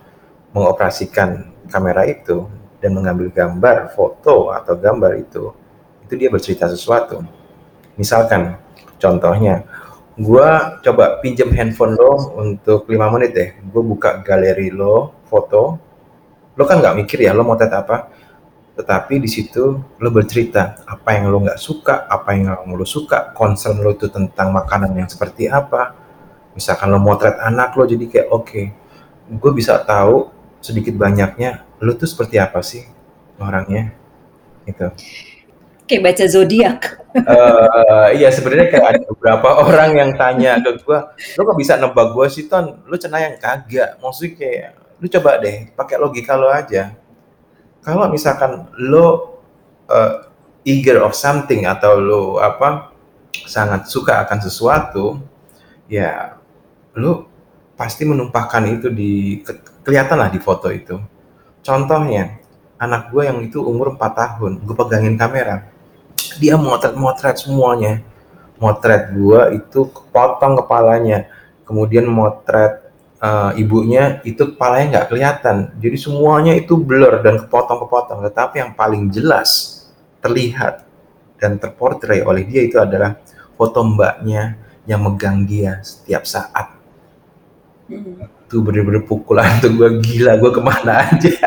mengoperasikan 0.50 1.54
kamera 1.70 2.10
itu 2.10 2.50
dan 2.82 2.98
mengambil 2.98 3.30
gambar, 3.30 3.94
foto 3.94 4.50
atau 4.50 4.74
gambar 4.74 5.22
itu, 5.22 5.54
itu 6.08 6.14
dia 6.18 6.30
bercerita 6.34 6.66
sesuatu. 6.66 7.22
Misalkan, 8.00 8.56
contohnya, 8.96 9.68
gue 10.16 10.50
coba 10.88 11.20
pinjam 11.20 11.52
handphone 11.52 12.00
lo 12.00 12.40
untuk 12.40 12.88
lima 12.88 13.12
menit 13.12 13.32
deh. 13.36 13.50
Gue 13.68 13.84
buka 13.84 14.24
galeri 14.24 14.72
lo 14.72 15.24
foto. 15.28 15.76
Lo 16.56 16.64
kan 16.64 16.80
nggak 16.80 16.96
mikir 17.04 17.28
ya 17.28 17.36
lo 17.36 17.44
mau 17.44 17.60
tet 17.60 17.76
apa? 17.76 18.08
Tetapi 18.80 19.20
di 19.20 19.28
situ 19.28 19.76
lo 19.80 20.10
bercerita 20.16 20.80
apa 20.88 21.20
yang 21.20 21.28
lo 21.28 21.44
nggak 21.44 21.60
suka 21.60 22.08
apa 22.08 22.32
yang 22.32 22.56
lo 22.72 22.88
suka 22.88 23.36
concern 23.36 23.84
lo 23.84 23.92
itu 23.92 24.08
tentang 24.08 24.56
makanan 24.56 24.96
yang 24.96 25.12
seperti 25.12 25.52
apa. 25.52 25.96
Misalkan 26.56 26.92
lo 26.92 27.04
motret 27.04 27.36
anak 27.40 27.76
lo 27.76 27.84
jadi 27.84 28.08
kayak 28.08 28.28
oke 28.32 28.48
okay, 28.48 28.66
gue 29.28 29.52
bisa 29.52 29.76
tahu 29.84 30.32
sedikit 30.64 30.96
banyaknya 30.96 31.68
lo 31.84 31.96
tuh 32.00 32.08
seperti 32.08 32.40
apa 32.40 32.64
sih 32.64 32.84
orangnya? 33.40 33.92
Itu 34.64 34.88
kayak 35.88 36.04
baca 36.04 36.26
zodiak. 36.28 36.99
Uh, 37.10 38.14
iya 38.14 38.30
sebenarnya 38.30 38.70
kayak 38.70 38.86
ada 38.86 39.00
beberapa 39.10 39.50
orang 39.66 39.98
yang 39.98 40.12
tanya 40.14 40.62
ke 40.62 40.78
gue, 40.78 41.00
lo 41.10 41.42
kok 41.42 41.58
bisa 41.58 41.74
nebak 41.82 42.14
gue 42.14 42.28
sih 42.30 42.46
ton? 42.46 42.86
Lo 42.86 42.96
cina 43.02 43.18
yang 43.18 43.42
kagak. 43.42 43.98
Maksudnya 43.98 44.38
kayak, 44.38 44.70
lo 45.02 45.06
coba 45.10 45.32
deh 45.42 45.56
pakai 45.74 45.96
logika 45.98 46.38
lo 46.38 46.54
aja. 46.54 46.94
Kalau 47.82 48.06
misalkan 48.14 48.70
lo 48.78 49.40
uh, 49.90 50.30
eager 50.62 51.02
of 51.02 51.18
something 51.18 51.66
atau 51.66 51.98
lo 51.98 52.24
apa 52.38 52.94
sangat 53.50 53.90
suka 53.90 54.22
akan 54.28 54.40
sesuatu, 54.46 55.18
ya 55.90 56.38
lo 56.94 57.26
pasti 57.74 58.04
menumpahkan 58.06 58.64
itu 58.70 58.88
di 58.92 59.40
ke, 59.42 59.82
kelihatan 59.82 60.20
lah 60.20 60.30
di 60.30 60.38
foto 60.38 60.70
itu. 60.70 61.00
Contohnya, 61.64 62.40
anak 62.80 63.12
gue 63.12 63.24
yang 63.24 63.40
itu 63.44 63.60
umur 63.64 63.96
4 63.96 64.00
tahun, 64.16 64.52
gue 64.64 64.76
pegangin 64.76 65.16
kamera, 65.16 65.72
dia 66.38 66.60
motret-motret 66.60 67.42
semuanya. 67.42 68.06
Motret 68.62 69.10
gua 69.16 69.50
itu 69.50 69.90
kepotong 69.90 70.62
kepalanya. 70.62 71.26
Kemudian 71.66 72.06
motret 72.06 72.92
uh, 73.24 73.56
ibunya 73.56 74.22
itu 74.22 74.54
kepalanya 74.54 75.00
nggak 75.00 75.08
kelihatan. 75.10 75.58
Jadi 75.82 75.98
semuanya 75.98 76.54
itu 76.54 76.78
blur 76.78 77.24
dan 77.26 77.42
kepotong-kepotong. 77.48 78.22
Tetapi 78.30 78.56
yang 78.62 78.72
paling 78.76 79.10
jelas 79.10 79.82
terlihat 80.20 80.86
dan 81.40 81.56
terportray 81.56 82.22
oleh 82.22 82.44
dia 82.44 82.68
itu 82.68 82.76
adalah 82.76 83.16
foto 83.56 83.80
mbaknya 83.82 84.60
yang 84.84 85.08
megang 85.08 85.48
dia 85.48 85.80
setiap 85.82 86.28
saat. 86.28 86.76
Hmm. 87.88 88.28
Itu 88.50 88.66
bener-bener 88.66 89.06
pukulan 89.06 89.62
tuh 89.62 89.72
gue 89.78 89.90
gila, 90.04 90.36
gue 90.42 90.52
ke 90.52 90.62
mana 90.62 91.08
aja. 91.08 91.32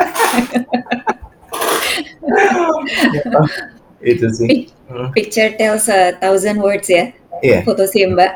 itu 4.03 4.27
sih. 4.35 4.49
Hmm. 4.91 5.09
Picture 5.15 5.55
tells 5.57 5.89
a 5.89 6.19
thousand 6.19 6.61
words 6.61 6.91
ya. 6.91 7.15
Iya. 7.41 7.65
Foto 7.67 7.89
si 7.89 8.05
Mbak. 8.05 8.33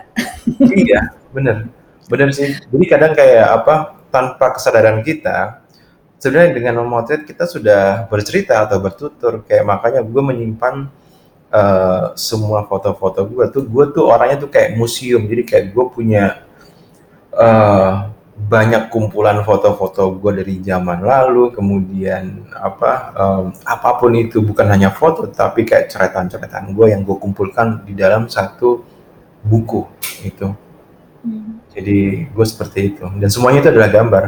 iya, 0.75 1.15
bener. 1.31 1.71
Bener 2.07 2.31
sih. 2.33 2.55
Jadi 2.55 2.85
kadang 2.87 3.13
kayak 3.13 3.47
apa, 3.63 3.75
tanpa 4.11 4.55
kesadaran 4.55 5.03
kita, 5.03 5.63
sebenarnya 6.23 6.57
dengan 6.57 6.83
memotret 6.83 7.27
kita 7.27 7.45
sudah 7.45 8.07
bercerita 8.09 8.65
atau 8.65 8.79
bertutur. 8.81 9.45
Kayak 9.45 9.67
makanya 9.67 10.01
gue 10.07 10.23
menyimpan 10.23 10.91
uh, 11.53 12.15
semua 12.17 12.65
foto-foto 12.65 13.27
gue 13.27 13.45
tuh, 13.51 13.63
gue 13.67 13.85
tuh 13.93 14.05
orangnya 14.09 14.43
tuh 14.43 14.51
kayak 14.51 14.79
museum. 14.79 15.27
Jadi 15.27 15.43
kayak 15.45 15.65
gue 15.75 15.85
punya 15.93 16.47
uh, 17.37 18.16
banyak 18.37 18.93
kumpulan 18.93 19.41
foto-foto 19.41 20.13
gue 20.21 20.45
dari 20.45 20.61
zaman 20.61 21.01
lalu, 21.01 21.57
kemudian 21.57 22.45
apa 22.53 23.17
um, 23.17 23.45
apa 23.65 23.97
pun 23.97 24.13
itu 24.13 24.45
bukan 24.45 24.69
hanya 24.69 24.93
foto, 24.93 25.25
tapi 25.25 25.65
kayak 25.65 25.89
ceretan-ceretan 25.89 26.77
gue 26.77 26.93
yang 26.93 27.01
gue 27.01 27.17
kumpulkan 27.17 27.81
di 27.89 27.97
dalam 27.97 28.29
satu 28.29 28.85
buku 29.41 29.89
itu. 30.21 30.53
Hmm. 31.25 31.65
Jadi 31.73 32.29
gue 32.29 32.47
seperti 32.47 32.93
itu, 32.93 33.09
dan 33.09 33.29
semuanya 33.33 33.65
itu 33.65 33.71
adalah 33.73 33.89
gambar 33.89 34.25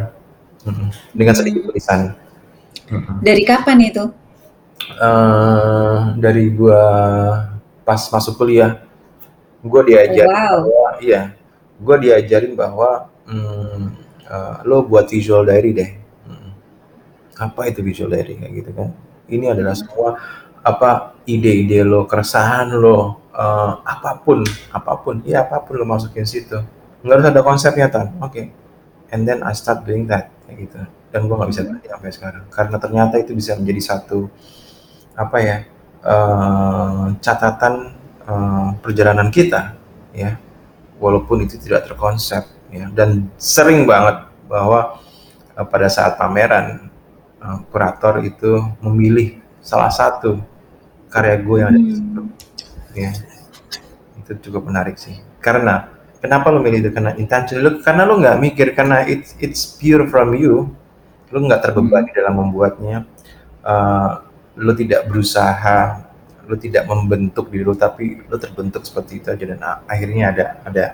hmm. 0.64 0.88
dengan 1.12 1.34
sedikit 1.36 1.68
tulisan. 1.68 2.16
Hmm. 2.88 3.20
Dari 3.20 3.44
kapan 3.44 3.92
itu? 3.92 4.04
Uh, 4.96 6.16
dari 6.16 6.48
gue 6.48 6.84
pas 7.84 8.00
masuk 8.08 8.40
kuliah, 8.40 8.80
gue 9.60 9.82
diajarin 9.84 10.32
oh, 10.32 10.32
wow. 10.32 10.58
bahwa 10.64 10.88
iya, 11.04 11.36
gue 11.76 11.96
diajarin 12.08 12.56
bahwa 12.56 13.12
hmm, 13.28 13.82
uh, 14.26 14.56
lo 14.64 14.88
buat 14.88 15.06
visual 15.12 15.44
diary 15.44 15.76
deh. 15.76 15.90
Hmm. 16.26 16.50
Apa 17.36 17.68
itu 17.68 17.84
visual 17.84 18.08
diary 18.08 18.40
kayak 18.40 18.52
gitu 18.64 18.70
kan? 18.72 18.90
Ini 19.28 19.52
adalah 19.52 19.76
hmm. 19.76 19.82
semua 19.84 20.08
apa 20.64 21.16
ide-ide 21.28 21.84
lo, 21.84 22.08
keresahan 22.08 22.72
lo, 22.74 23.28
uh, 23.36 23.72
apa 23.84 24.18
pun, 24.24 24.42
apa 24.72 24.92
pun, 24.98 25.20
ya 25.22 25.44
apa 25.44 25.62
pun 25.62 25.76
lo 25.76 25.84
masukin 25.84 26.24
situ. 26.24 26.58
Nggak 27.04 27.14
harus 27.14 27.26
ada 27.30 27.40
konsepnya 27.44 27.86
kan? 27.92 28.16
Oke. 28.24 28.32
Okay. 28.32 28.46
And 29.08 29.24
then 29.24 29.40
I 29.40 29.56
start 29.56 29.88
doing 29.88 30.04
that 30.10 30.32
kayak 30.44 30.68
gitu. 30.68 30.80
Dan 31.08 31.24
gue 31.24 31.36
nggak 31.36 31.50
bisa 31.52 31.62
hmm. 31.64 31.68
berhenti 31.72 31.88
sampai 31.88 32.10
sekarang 32.12 32.44
karena 32.52 32.76
ternyata 32.76 33.14
itu 33.16 33.32
bisa 33.32 33.56
menjadi 33.56 33.80
satu 33.80 34.28
apa 35.18 35.36
ya 35.40 35.56
uh, 36.04 37.10
catatan 37.18 37.96
uh, 38.28 38.76
perjalanan 38.78 39.32
kita 39.32 39.74
ya 40.14 40.38
walaupun 41.02 41.42
itu 41.42 41.58
tidak 41.58 41.90
terkonsep 41.90 42.57
ya 42.68 42.86
dan 42.92 43.28
sering 43.40 43.88
banget 43.88 44.28
bahwa 44.48 45.00
uh, 45.56 45.66
pada 45.66 45.88
saat 45.88 46.16
pameran 46.16 46.88
uh, 47.40 47.64
kurator 47.72 48.20
itu 48.24 48.64
memilih 48.84 49.40
salah 49.64 49.92
satu 49.92 50.40
karya 51.08 51.36
gue 51.40 51.56
yang 51.60 51.68
ada 51.72 51.80
di 51.80 51.92
situ. 51.96 52.22
Ya 52.96 53.12
itu 54.20 54.32
cukup 54.48 54.68
menarik 54.68 55.00
sih. 55.00 55.16
Karena 55.40 55.88
kenapa 56.20 56.52
lo 56.52 56.60
milih 56.60 56.84
itu? 56.84 56.90
Karena 56.92 57.16
intention 57.16 57.64
lo 57.64 57.70
karena 57.80 58.02
lo 58.04 58.20
nggak 58.20 58.38
mikir 58.40 58.76
karena 58.76 59.04
it's 59.08 59.32
it's 59.40 59.76
pure 59.80 60.04
from 60.08 60.36
you 60.36 60.68
lu 61.32 61.44
nggak 61.44 61.60
terbebani 61.60 62.08
hmm. 62.08 62.16
dalam 62.16 62.34
membuatnya, 62.40 62.96
uh, 63.64 64.24
lu 64.56 64.72
tidak 64.72 65.06
berusaha, 65.08 66.08
lu 66.48 66.56
tidak 66.56 66.88
membentuk 66.88 67.52
diri 67.52 67.64
lu, 67.64 67.76
tapi 67.76 68.24
lu 68.24 68.36
terbentuk 68.40 68.84
seperti 68.84 69.20
itu 69.20 69.28
aja 69.28 69.44
dan 69.44 69.60
akhirnya 69.84 70.24
ada 70.32 70.44
ada 70.64 70.84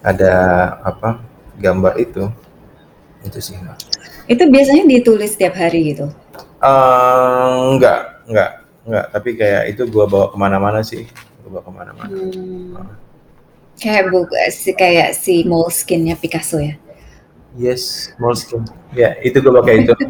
ada 0.00 0.32
apa 0.80 1.20
gambar 1.60 2.00
itu 2.00 2.28
itu 3.20 3.38
sih 3.40 3.56
mbak. 3.60 3.76
Itu 4.30 4.48
biasanya 4.48 4.84
ditulis 4.88 5.36
setiap 5.36 5.58
hari 5.60 5.92
gitu? 5.92 6.08
Uh, 6.60 7.76
enggak, 7.76 8.24
enggak, 8.28 8.50
enggak. 8.88 9.04
Tapi 9.12 9.30
kayak 9.36 9.62
itu 9.76 9.82
gua 9.88 10.04
bawa 10.08 10.26
ke 10.32 10.36
mana-mana 10.40 10.80
sih, 10.80 11.04
gua 11.44 11.60
bawa 11.60 11.62
ke 11.66 11.72
mana-mana. 11.72 12.14
Hmm. 12.16 12.96
Kayak 13.80 14.12
buku 14.12 14.36
si 14.52 14.70
kayak 14.76 15.16
si 15.16 15.44
Moleskine-nya 15.48 16.16
Picasso 16.20 16.60
ya? 16.60 16.76
Yes, 17.56 18.12
Moleskine. 18.20 18.68
Ya, 18.92 19.16
itu 19.24 19.40
gue 19.40 19.52
pakai 19.52 19.82
itu. 19.82 19.92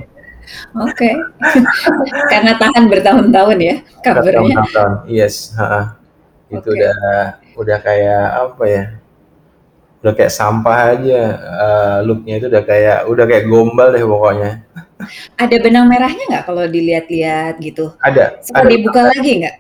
Oke. 0.83 1.07
Okay. 1.07 1.15
Karena 2.35 2.59
tahan 2.59 2.91
bertahun-tahun 2.91 3.59
ya 3.63 3.77
covernya. 4.03 4.55
Tahun-tahun. 4.59 4.93
Yes, 5.07 5.55
ha 5.55 5.95
Itu 6.51 6.67
okay. 6.67 6.83
udah 6.83 6.97
udah 7.55 7.79
kayak 7.79 8.25
apa 8.51 8.65
ya? 8.67 8.85
Udah 10.01 10.13
kayak 10.17 10.33
sampah 10.33 10.97
aja 10.97 11.21
uh, 11.39 11.99
looknya 12.05 12.41
itu 12.41 12.47
udah 12.49 12.65
kayak 12.65 12.99
udah 13.05 13.25
kayak 13.29 13.45
gombal 13.49 13.93
deh 13.93 14.05
pokoknya. 14.05 14.65
Ada 15.37 15.57
benang 15.61 15.89
merahnya 15.89 16.25
nggak 16.29 16.45
kalau 16.49 16.65
dilihat-lihat 16.65 17.61
gitu? 17.61 17.93
Ada. 18.01 18.41
Suka 18.41 18.65
ada, 18.65 18.69
dibuka 18.69 19.01
ada. 19.05 19.11
lagi 19.13 19.33
nggak? 19.45 19.57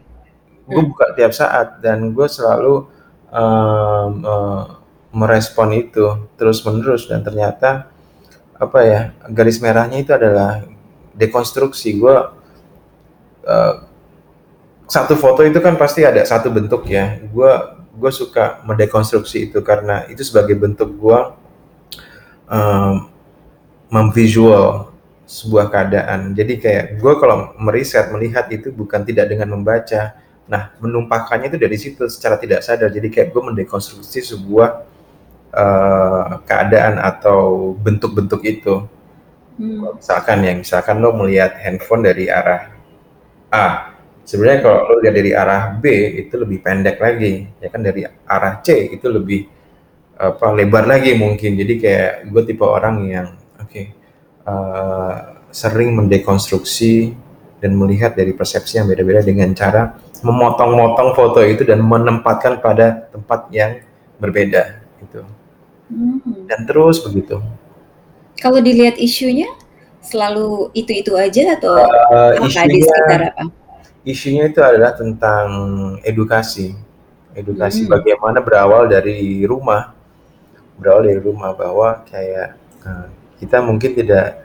Gue 0.71 0.83
buka 0.87 1.07
tiap 1.13 1.33
saat 1.37 1.81
dan 1.85 2.13
gue 2.15 2.29
selalu 2.29 2.89
um, 3.33 4.13
uh, 4.25 4.65
merespon 5.11 5.75
itu 5.75 6.31
terus 6.39 6.63
menerus 6.63 7.11
dan 7.11 7.27
ternyata 7.27 7.91
apa 8.61 8.79
ya 8.85 9.01
garis 9.33 9.59
merahnya 9.59 9.99
itu 10.05 10.13
adalah 10.15 10.63
dekonstruksi 11.17 11.99
gue 11.99 12.17
uh, 13.49 13.75
satu 14.87 15.15
foto 15.19 15.43
itu 15.43 15.59
kan 15.59 15.75
pasti 15.75 16.07
ada 16.07 16.23
satu 16.23 16.53
bentuk 16.53 16.87
ya 16.87 17.19
gue 17.19 17.53
gue 18.01 18.09
suka 18.09 18.65
mendekonstruksi 18.65 19.53
itu 19.53 19.61
karena 19.61 20.09
itu 20.09 20.25
sebagai 20.25 20.57
bentuk 20.57 20.97
gue 20.97 21.19
um, 22.49 23.13
memvisual 23.93 24.97
sebuah 25.29 25.69
keadaan 25.69 26.33
jadi 26.33 26.53
kayak 26.57 26.85
gue 26.99 27.13
kalau 27.21 27.53
meriset 27.61 28.09
melihat 28.09 28.49
itu 28.49 28.73
bukan 28.73 29.05
tidak 29.05 29.29
dengan 29.29 29.53
membaca 29.53 30.17
Nah, 30.51 30.75
menumpahkannya 30.83 31.47
itu 31.47 31.59
dari 31.63 31.79
situ 31.79 32.03
secara 32.11 32.35
tidak 32.35 32.67
sadar. 32.67 32.91
Jadi 32.91 33.07
kayak 33.07 33.31
gue 33.31 33.43
mendekonstruksi 33.55 34.35
sebuah 34.35 34.83
uh, 35.55 36.43
keadaan 36.43 36.99
atau 36.99 37.71
bentuk-bentuk 37.79 38.43
itu. 38.43 38.83
Hmm. 39.55 39.95
Misalkan 39.95 40.43
ya, 40.43 40.53
misalkan 40.59 40.99
lo 40.99 41.15
melihat 41.15 41.55
handphone 41.63 42.03
dari 42.03 42.27
arah 42.27 42.75
A. 43.55 43.90
Sebenarnya 44.31 44.63
kalau 44.63 44.79
lo 44.87 45.03
lihat 45.03 45.15
dari 45.19 45.35
arah 45.35 45.75
B 45.75 45.85
itu 46.23 46.39
lebih 46.39 46.63
pendek 46.63 47.03
lagi, 47.03 47.51
ya 47.59 47.67
kan 47.67 47.83
dari 47.83 48.07
arah 48.07 48.63
C 48.63 48.95
itu 48.95 49.11
lebih 49.11 49.43
apa 50.15 50.55
lebar 50.55 50.87
lagi 50.87 51.19
mungkin. 51.19 51.59
Jadi 51.59 51.75
kayak 51.83 52.31
gue 52.31 52.43
tipe 52.47 52.63
orang 52.63 53.11
yang 53.11 53.27
oke 53.59 53.67
okay, 53.67 53.91
uh, 54.47 54.55
eh, 54.55 55.15
sering 55.51 55.99
mendekonstruksi 55.99 57.11
dan 57.59 57.75
melihat 57.75 58.15
dari 58.15 58.31
persepsi 58.31 58.79
yang 58.79 58.87
beda-beda 58.87 59.27
dengan 59.27 59.51
cara 59.51 59.99
memotong-motong 60.23 61.19
foto 61.19 61.43
itu 61.43 61.67
dan 61.67 61.83
menempatkan 61.83 62.63
pada 62.63 63.11
tempat 63.11 63.51
yang 63.51 63.83
berbeda 64.23 64.79
gitu. 65.03 65.27
Hmm. 65.91 66.47
Dan 66.47 66.71
terus 66.71 67.03
begitu. 67.03 67.43
Kalau 68.39 68.63
dilihat 68.63 68.95
isunya 68.95 69.51
selalu 70.07 70.71
itu-itu 70.71 71.19
aja 71.19 71.59
atau 71.59 71.83
uh, 71.83 72.39
isunya, 72.47 72.71
di 72.71 72.79
sekitar 72.87 73.21
apa? 73.35 73.60
Isunya 74.11 74.51
itu 74.51 74.59
adalah 74.59 74.91
tentang 74.99 75.47
edukasi. 76.03 76.75
Edukasi 77.31 77.87
hmm. 77.87 77.95
bagaimana 77.95 78.43
berawal 78.43 78.91
dari 78.91 79.47
rumah. 79.47 79.95
Berawal 80.75 81.15
dari 81.15 81.21
rumah 81.23 81.55
bahwa 81.55 82.03
kayak 82.11 82.59
uh, 82.83 83.07
kita 83.39 83.63
mungkin 83.63 83.95
tidak 83.95 84.43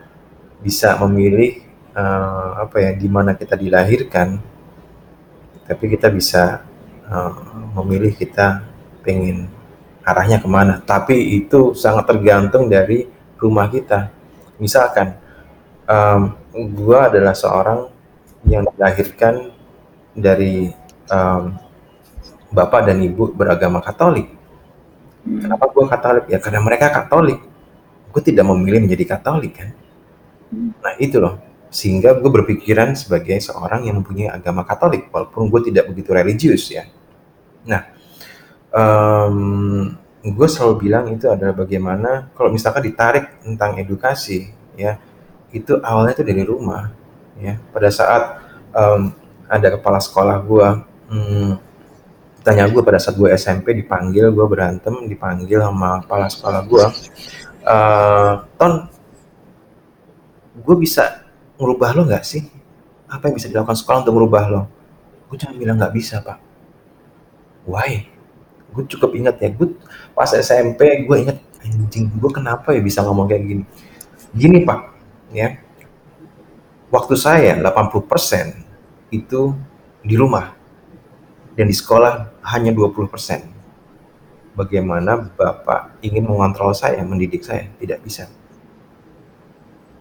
bisa 0.61 0.93
memilih 1.01 1.65
uh, 1.95 2.61
apa 2.67 2.77
ya 2.83 2.91
di 2.93 3.07
mana 3.09 3.33
kita 3.33 3.55
dilahirkan 3.55 4.37
tapi 5.65 5.85
kita 5.89 6.11
bisa 6.13 6.61
uh, 7.09 7.33
memilih 7.81 8.13
kita 8.13 8.61
pengen 9.01 9.49
arahnya 10.05 10.37
ke 10.37 10.47
mana 10.47 10.83
tapi 10.83 11.41
itu 11.41 11.73
sangat 11.73 12.05
tergantung 12.05 12.69
dari 12.69 13.09
rumah 13.41 13.65
kita 13.71 14.11
misalkan 14.61 15.17
um, 15.89 16.35
gua 16.77 17.09
adalah 17.09 17.33
seorang 17.33 17.89
yang 18.45 18.63
dilahirkan 18.69 19.54
dari 20.15 20.71
um, 21.11 21.43
bapak 22.55 22.87
dan 22.87 23.03
ibu 23.03 23.35
beragama 23.35 23.83
Katolik. 23.83 24.31
Hmm. 25.27 25.41
kenapa 25.43 25.65
gua 25.69 25.85
Katolik? 25.91 26.25
Ya 26.31 26.39
karena 26.39 26.63
mereka 26.63 26.87
Katolik. 26.89 27.43
Gue 28.15 28.23
tidak 28.23 28.47
memilih 28.47 28.87
menjadi 28.87 29.19
Katolik 29.19 29.59
kan? 29.59 29.69
Hmm. 30.49 30.71
nah 30.79 30.95
itu 30.97 31.19
loh. 31.19 31.35
Sehingga 31.67 32.15
gue 32.15 32.31
berpikiran 32.31 32.95
sebagai 32.95 33.35
seorang 33.43 33.83
yang 33.83 33.99
mempunyai 33.99 34.31
agama 34.31 34.63
Katolik 34.63 35.11
walaupun 35.11 35.51
gue 35.51 35.67
tidak 35.67 35.91
begitu 35.91 36.15
religius 36.15 36.71
ya. 36.71 36.87
Nah 37.67 37.91
um, 38.71 39.91
gue 40.23 40.47
selalu 40.47 40.87
bilang 40.87 41.05
itu 41.11 41.27
adalah 41.27 41.51
bagaimana 41.51 42.31
kalau 42.33 42.49
misalkan 42.49 42.87
ditarik 42.87 43.43
tentang 43.43 43.77
edukasi 43.77 44.49
ya 44.79 44.97
itu 45.51 45.75
awalnya 45.83 46.15
itu 46.15 46.23
dari 46.23 46.43
rumah 46.47 46.95
ya. 47.35 47.59
Pada 47.75 47.91
saat 47.91 48.23
um, 48.71 49.24
ada 49.45 49.67
kepala 49.77 49.99
sekolah 50.01 50.37
gue 50.41 50.67
hmm, 51.13 51.51
tanya 52.45 52.65
gue 52.69 52.81
pada 52.81 52.97
saat 53.01 53.17
gue 53.17 53.29
SMP 53.33 53.73
dipanggil 53.77 54.29
gue 54.33 54.45
berantem 54.45 54.93
dipanggil 55.05 55.61
sama 55.61 56.01
kepala 56.05 56.27
sekolah 56.29 56.61
gue 56.65 56.85
uh, 57.65 58.33
ton 58.57 58.89
gue 60.55 60.75
bisa 60.79 61.25
ngerubah 61.59 61.89
lo 61.95 62.01
nggak 62.07 62.23
sih? 62.23 62.43
Apa 63.11 63.27
yang 63.29 63.35
bisa 63.35 63.47
dilakukan 63.51 63.75
sekolah 63.75 64.07
untuk 64.07 64.15
merubah 64.15 64.43
lo? 64.47 64.61
Gue 65.27 65.37
cuma 65.39 65.53
bilang 65.55 65.75
nggak 65.79 65.93
bisa 65.95 66.23
pak. 66.23 66.39
Why? 67.67 68.07
Gue 68.71 68.83
cukup 68.87 69.15
ingat 69.15 69.39
ya, 69.39 69.49
gue 69.51 69.75
pas 70.11 70.29
SMP 70.31 71.07
gue 71.07 71.17
inget 71.27 71.39
anjing 71.63 72.11
gue 72.11 72.31
kenapa 72.31 72.71
ya 72.75 72.81
bisa 72.83 73.03
ngomong 73.03 73.27
kayak 73.27 73.43
gini. 73.43 73.63
Gini 74.35 74.67
pak, 74.67 74.79
ya. 75.31 75.59
Waktu 76.91 77.15
saya 77.19 77.55
80% 77.59 78.64
itu 79.21 79.55
di 80.03 80.15
rumah 80.19 80.51
dan 81.55 81.65
di 81.71 81.75
sekolah 81.75 82.43
hanya 82.51 82.75
20%. 82.75 83.55
Bagaimana 84.55 85.19
Bapak 85.35 85.99
ingin 85.99 86.23
mengontrol 86.27 86.71
saya, 86.71 87.03
mendidik 87.03 87.43
saya? 87.43 87.67
Tidak 87.75 87.99
bisa 87.99 88.27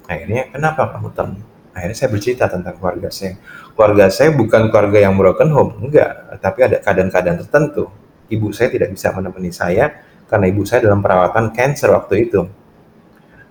Akhirnya, 0.05 0.53
"Kenapa 0.53 0.92
kamu 0.92 1.09
Tom?" 1.16 1.31
Akhirnya 1.74 1.96
saya 1.98 2.11
bercerita 2.14 2.46
tentang 2.46 2.79
keluarga 2.79 3.11
saya. 3.11 3.35
Keluarga 3.74 4.07
saya 4.07 4.31
bukan 4.31 4.70
keluarga 4.70 4.98
yang 5.03 5.18
broken 5.18 5.50
home, 5.50 5.72
enggak, 5.83 6.38
tapi 6.38 6.61
ada 6.62 6.79
keadaan-keadaan 6.79 7.42
tertentu. 7.42 7.90
Ibu 8.31 8.55
saya 8.55 8.70
tidak 8.70 8.94
bisa 8.94 9.11
menemani 9.11 9.50
saya 9.50 9.90
karena 10.31 10.46
ibu 10.46 10.62
saya 10.62 10.87
dalam 10.87 11.03
perawatan 11.03 11.50
cancer 11.50 11.90
waktu 11.90 12.31
itu. 12.31 12.46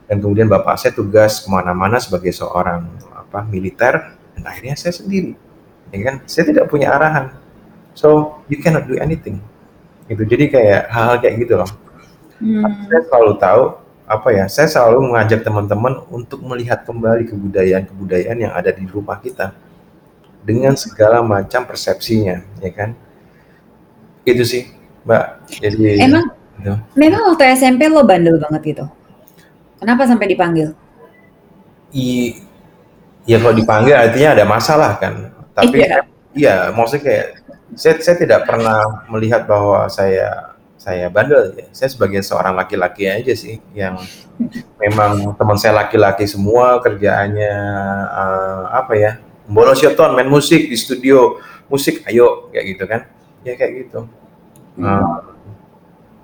Dan 0.07 0.23
kemudian 0.23 0.47
bapak 0.47 0.79
saya 0.79 0.95
tugas 0.95 1.43
ke 1.43 1.51
mana-mana 1.51 1.99
sebagai 1.99 2.31
seorang 2.31 2.87
apa 3.11 3.43
militer, 3.43 4.15
dan 4.39 4.43
akhirnya 4.47 4.79
saya 4.79 4.95
sendiri. 4.95 5.35
Ya 5.93 5.99
kan? 6.09 6.15
Saya 6.25 6.49
tidak 6.49 6.67
punya 6.73 6.89
arahan. 6.89 7.37
So, 7.93 8.41
you 8.49 8.57
cannot 8.57 8.89
do 8.89 8.97
anything. 8.97 9.37
Itu 10.09 10.25
jadi 10.25 10.49
kayak 10.49 10.81
hal-hal 10.89 11.17
kayak 11.21 11.35
gitu 11.45 11.53
loh. 11.61 11.69
Hmm. 12.41 12.65
Saya 12.89 13.01
selalu 13.07 13.33
tahu 13.37 13.63
apa 14.03 14.29
ya, 14.35 14.45
saya 14.51 14.67
selalu 14.67 15.13
mengajak 15.13 15.45
teman-teman 15.47 16.03
untuk 16.11 16.43
melihat 16.43 16.83
kembali 16.83 17.23
kebudayaan-kebudayaan 17.29 18.37
yang 18.49 18.51
ada 18.51 18.73
di 18.75 18.83
rumah 18.83 19.15
kita 19.21 19.55
dengan 20.43 20.75
segala 20.75 21.23
macam 21.23 21.63
persepsinya, 21.63 22.43
ya 22.59 22.71
kan? 22.75 22.91
Itu 24.27 24.43
sih, 24.43 24.67
Mbak. 25.07 25.23
Jadi 25.63 26.03
Emang 26.03 26.27
gitu. 26.59 26.75
memang 26.99 27.31
waktu 27.31 27.55
SMP 27.55 27.87
lo 27.87 28.03
bandel 28.03 28.35
banget 28.43 28.75
gitu? 28.75 28.85
Kenapa 29.79 30.03
sampai 30.03 30.27
dipanggil? 30.31 30.75
I, 31.95 32.39
ya 33.23 33.39
kalau 33.39 33.55
dipanggil 33.55 33.95
artinya 33.95 34.29
ada 34.35 34.45
masalah 34.47 34.91
kan. 34.99 35.31
Tapi 35.53 35.85
iya, 35.85 36.01
iya 36.33 36.55
maksudnya 36.73 37.03
kayak 37.05 37.27
saya, 37.77 37.95
saya 38.01 38.15
tidak 38.17 38.45
pernah 38.49 39.05
melihat 39.09 39.45
bahwa 39.45 39.85
saya 39.89 40.53
saya 40.77 41.07
bandel 41.07 41.55
ya. 41.55 41.67
Saya 41.71 41.89
sebagai 41.93 42.19
seorang 42.25 42.57
laki-laki 42.57 43.07
aja 43.07 43.33
sih 43.37 43.61
yang 43.71 43.95
memang 44.81 45.37
teman 45.39 45.55
saya 45.55 45.85
laki-laki 45.85 46.27
semua 46.27 46.81
kerjaannya 46.83 47.55
uh, 48.11 48.63
apa 48.73 48.93
ya? 48.97 49.11
Bolos 49.47 49.79
yoton 49.83 50.15
main 50.15 50.27
musik 50.27 50.67
di 50.67 50.75
studio 50.75 51.39
musik 51.71 52.03
ayo 52.09 52.51
kayak 52.51 52.65
gitu 52.75 52.83
kan. 52.89 53.01
Ya 53.47 53.53
kayak 53.55 53.87
gitu. 53.87 54.07
Uh, 54.73 55.33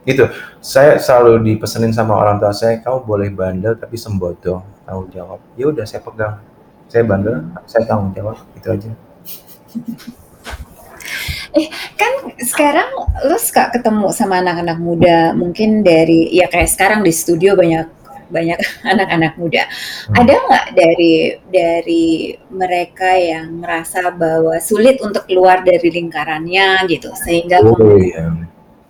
itu 0.10 0.26
saya 0.58 0.98
selalu 0.98 1.54
dipesenin 1.54 1.94
sama 1.94 2.18
orang 2.18 2.42
tua 2.42 2.50
saya 2.50 2.82
kamu 2.82 3.06
boleh 3.06 3.30
bandel 3.30 3.78
tapi 3.78 3.94
sembodo 3.94 4.66
tanggung 4.82 5.06
jawab 5.14 5.38
ya 5.54 5.70
udah 5.70 5.86
saya 5.86 6.02
pegang 6.02 6.42
saya 6.90 7.04
bandel 7.06 7.46
saya 7.70 7.86
tanggung 7.86 8.10
jawab 8.18 8.42
itu 8.58 8.68
aja 8.74 8.90
eh 11.50 11.68
kan 11.98 12.14
sekarang 12.38 12.90
lu 13.26 13.38
suka 13.42 13.74
ketemu 13.74 14.14
sama 14.14 14.42
anak-anak 14.42 14.78
muda? 14.78 15.20
Mungkin 15.34 15.82
dari 15.82 16.30
ya 16.30 16.46
kayak 16.46 16.70
sekarang 16.70 17.02
di 17.02 17.10
studio 17.10 17.58
banyak 17.58 17.90
banyak 18.30 18.60
anak-anak 18.94 19.34
muda. 19.42 19.66
Hmm. 19.66 20.16
ada 20.22 20.34
nggak 20.38 20.68
dari 20.78 21.14
dari 21.50 22.06
mereka 22.54 23.18
yang 23.18 23.60
merasa 23.60 24.14
bahwa 24.14 24.62
sulit 24.62 25.02
untuk 25.02 25.26
keluar 25.26 25.66
dari 25.66 25.90
lingkarannya 25.90 26.86
gitu? 26.86 27.10
Sehingga 27.18 27.66
oh, 27.66 27.98
iya. 27.98 28.30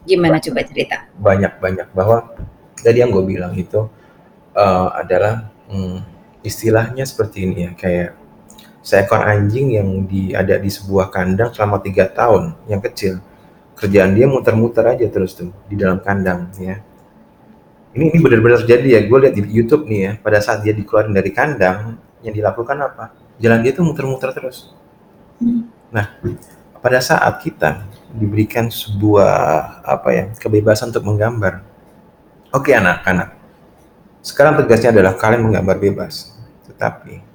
Gimana 0.04 0.42
coba 0.42 0.66
cerita? 0.66 1.06
Banyak-banyak 1.22 1.94
bahwa 1.94 2.34
tadi 2.82 3.04
yang 3.04 3.12
gue 3.14 3.24
bilang 3.24 3.54
itu 3.56 3.88
uh, 4.56 4.90
adalah 4.96 5.48
hmm, 5.70 6.02
istilahnya 6.44 7.06
seperti 7.06 7.46
ini 7.46 7.70
ya 7.70 7.72
kayak 7.76 8.19
seekor 8.90 9.22
anjing 9.22 9.78
yang 9.78 10.10
di 10.10 10.34
ada 10.34 10.58
di 10.58 10.66
sebuah 10.66 11.14
kandang 11.14 11.54
selama 11.54 11.78
tiga 11.78 12.10
tahun 12.10 12.58
yang 12.66 12.82
kecil. 12.82 13.22
Kerjaan 13.78 14.18
dia 14.18 14.26
muter-muter 14.26 14.82
aja 14.82 15.06
terus 15.06 15.38
tuh 15.38 15.54
di 15.70 15.78
dalam 15.78 16.02
kandang 16.02 16.50
ya. 16.58 16.82
Ini 17.94 18.10
ini 18.10 18.18
benar-benar 18.18 18.66
terjadi 18.66 18.98
ya. 18.98 19.02
Gue 19.06 19.18
lihat 19.22 19.38
di 19.38 19.46
YouTube 19.46 19.86
nih 19.86 20.00
ya 20.02 20.12
pada 20.18 20.42
saat 20.42 20.66
dia 20.66 20.74
dikeluarin 20.74 21.14
dari 21.14 21.30
kandang 21.30 22.02
yang 22.26 22.34
dilakukan 22.34 22.76
apa? 22.82 23.14
Jalan 23.38 23.62
dia 23.62 23.72
tuh 23.78 23.86
muter-muter 23.86 24.34
terus. 24.34 24.74
Nah 25.94 26.18
pada 26.82 26.98
saat 26.98 27.46
kita 27.46 27.86
diberikan 28.10 28.74
sebuah 28.74 29.32
apa 29.86 30.10
ya 30.12 30.24
kebebasan 30.34 30.90
untuk 30.90 31.06
menggambar. 31.06 31.62
Oke 32.50 32.74
anak-anak, 32.74 33.38
sekarang 34.26 34.58
tegasnya 34.58 34.90
adalah 34.90 35.14
kalian 35.14 35.46
menggambar 35.46 35.78
bebas. 35.78 36.34
Tetapi 36.66 37.29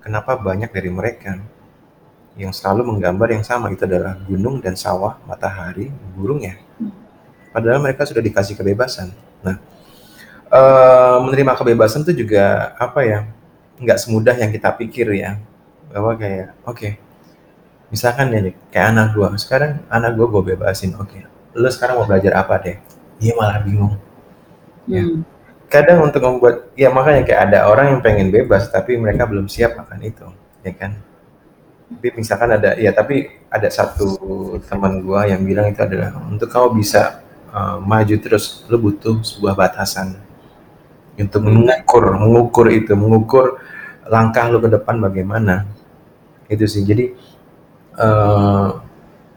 kenapa 0.00 0.36
banyak 0.36 0.72
dari 0.72 0.90
mereka 0.90 1.38
yang 2.38 2.50
selalu 2.50 2.94
menggambar 2.94 3.36
yang 3.36 3.44
sama 3.44 3.68
itu 3.70 3.84
adalah 3.84 4.16
gunung 4.24 4.58
dan 4.64 4.74
sawah, 4.74 5.20
matahari, 5.28 5.92
burung 6.16 6.40
ya. 6.40 6.56
Padahal 7.50 7.82
mereka 7.82 8.06
sudah 8.06 8.22
dikasih 8.22 8.54
kebebasan. 8.54 9.10
Nah, 9.42 9.58
uh, 10.48 11.18
menerima 11.26 11.52
kebebasan 11.58 12.06
itu 12.06 12.24
juga 12.24 12.72
apa 12.78 13.02
ya? 13.02 13.26
Nggak 13.76 13.98
semudah 13.98 14.34
yang 14.38 14.54
kita 14.54 14.70
pikir 14.78 15.10
ya. 15.12 15.36
Bahwa 15.90 16.14
kayak 16.14 16.54
oke, 16.62 16.78
okay, 16.78 16.92
misalkan 17.90 18.30
ya 18.30 18.40
kayak 18.70 18.86
anak 18.94 19.06
gue 19.12 19.26
sekarang 19.36 19.82
anak 19.90 20.14
gue 20.14 20.26
gue 20.30 20.42
bebasin 20.54 20.94
oke 20.94 21.10
okay. 21.10 21.22
lo 21.58 21.66
sekarang 21.68 21.98
mau 21.98 22.06
belajar 22.06 22.38
apa 22.38 22.54
deh 22.62 22.76
dia 23.18 23.34
malah 23.34 23.58
bingung 23.60 23.98
ya 24.86 25.02
hmm. 25.02 25.26
Kadang 25.70 26.02
untuk 26.02 26.20
membuat 26.26 26.74
ya 26.74 26.90
makanya 26.90 27.22
kayak 27.22 27.40
ada 27.48 27.58
orang 27.70 27.96
yang 27.96 28.00
pengen 28.02 28.28
bebas 28.34 28.66
tapi 28.68 28.98
mereka 28.98 29.24
belum 29.30 29.46
siap 29.46 29.78
akan 29.78 30.02
itu 30.02 30.26
ya 30.66 30.74
kan? 30.74 30.98
Tapi 31.90 32.08
misalkan 32.18 32.50
ada 32.58 32.74
ya 32.74 32.90
tapi 32.90 33.30
ada 33.46 33.70
satu 33.70 34.18
teman 34.66 34.98
gue 35.02 35.20
yang 35.30 35.42
bilang 35.46 35.70
itu 35.70 35.78
adalah 35.78 36.18
untuk 36.26 36.50
kamu 36.50 36.82
bisa 36.82 37.22
uh, 37.54 37.78
maju 37.78 38.14
terus 38.18 38.66
lo 38.66 38.82
butuh 38.82 39.22
sebuah 39.22 39.54
batasan 39.54 40.18
untuk 41.14 41.42
mengukur 41.46 42.04
mengukur 42.18 42.66
itu 42.70 42.92
mengukur 42.98 43.62
langkah 44.10 44.50
lo 44.50 44.58
ke 44.58 44.68
depan 44.74 44.98
bagaimana. 44.98 45.70
Itu 46.50 46.66
sih. 46.66 46.82
Jadi 46.82 47.14
uh, 47.94 48.68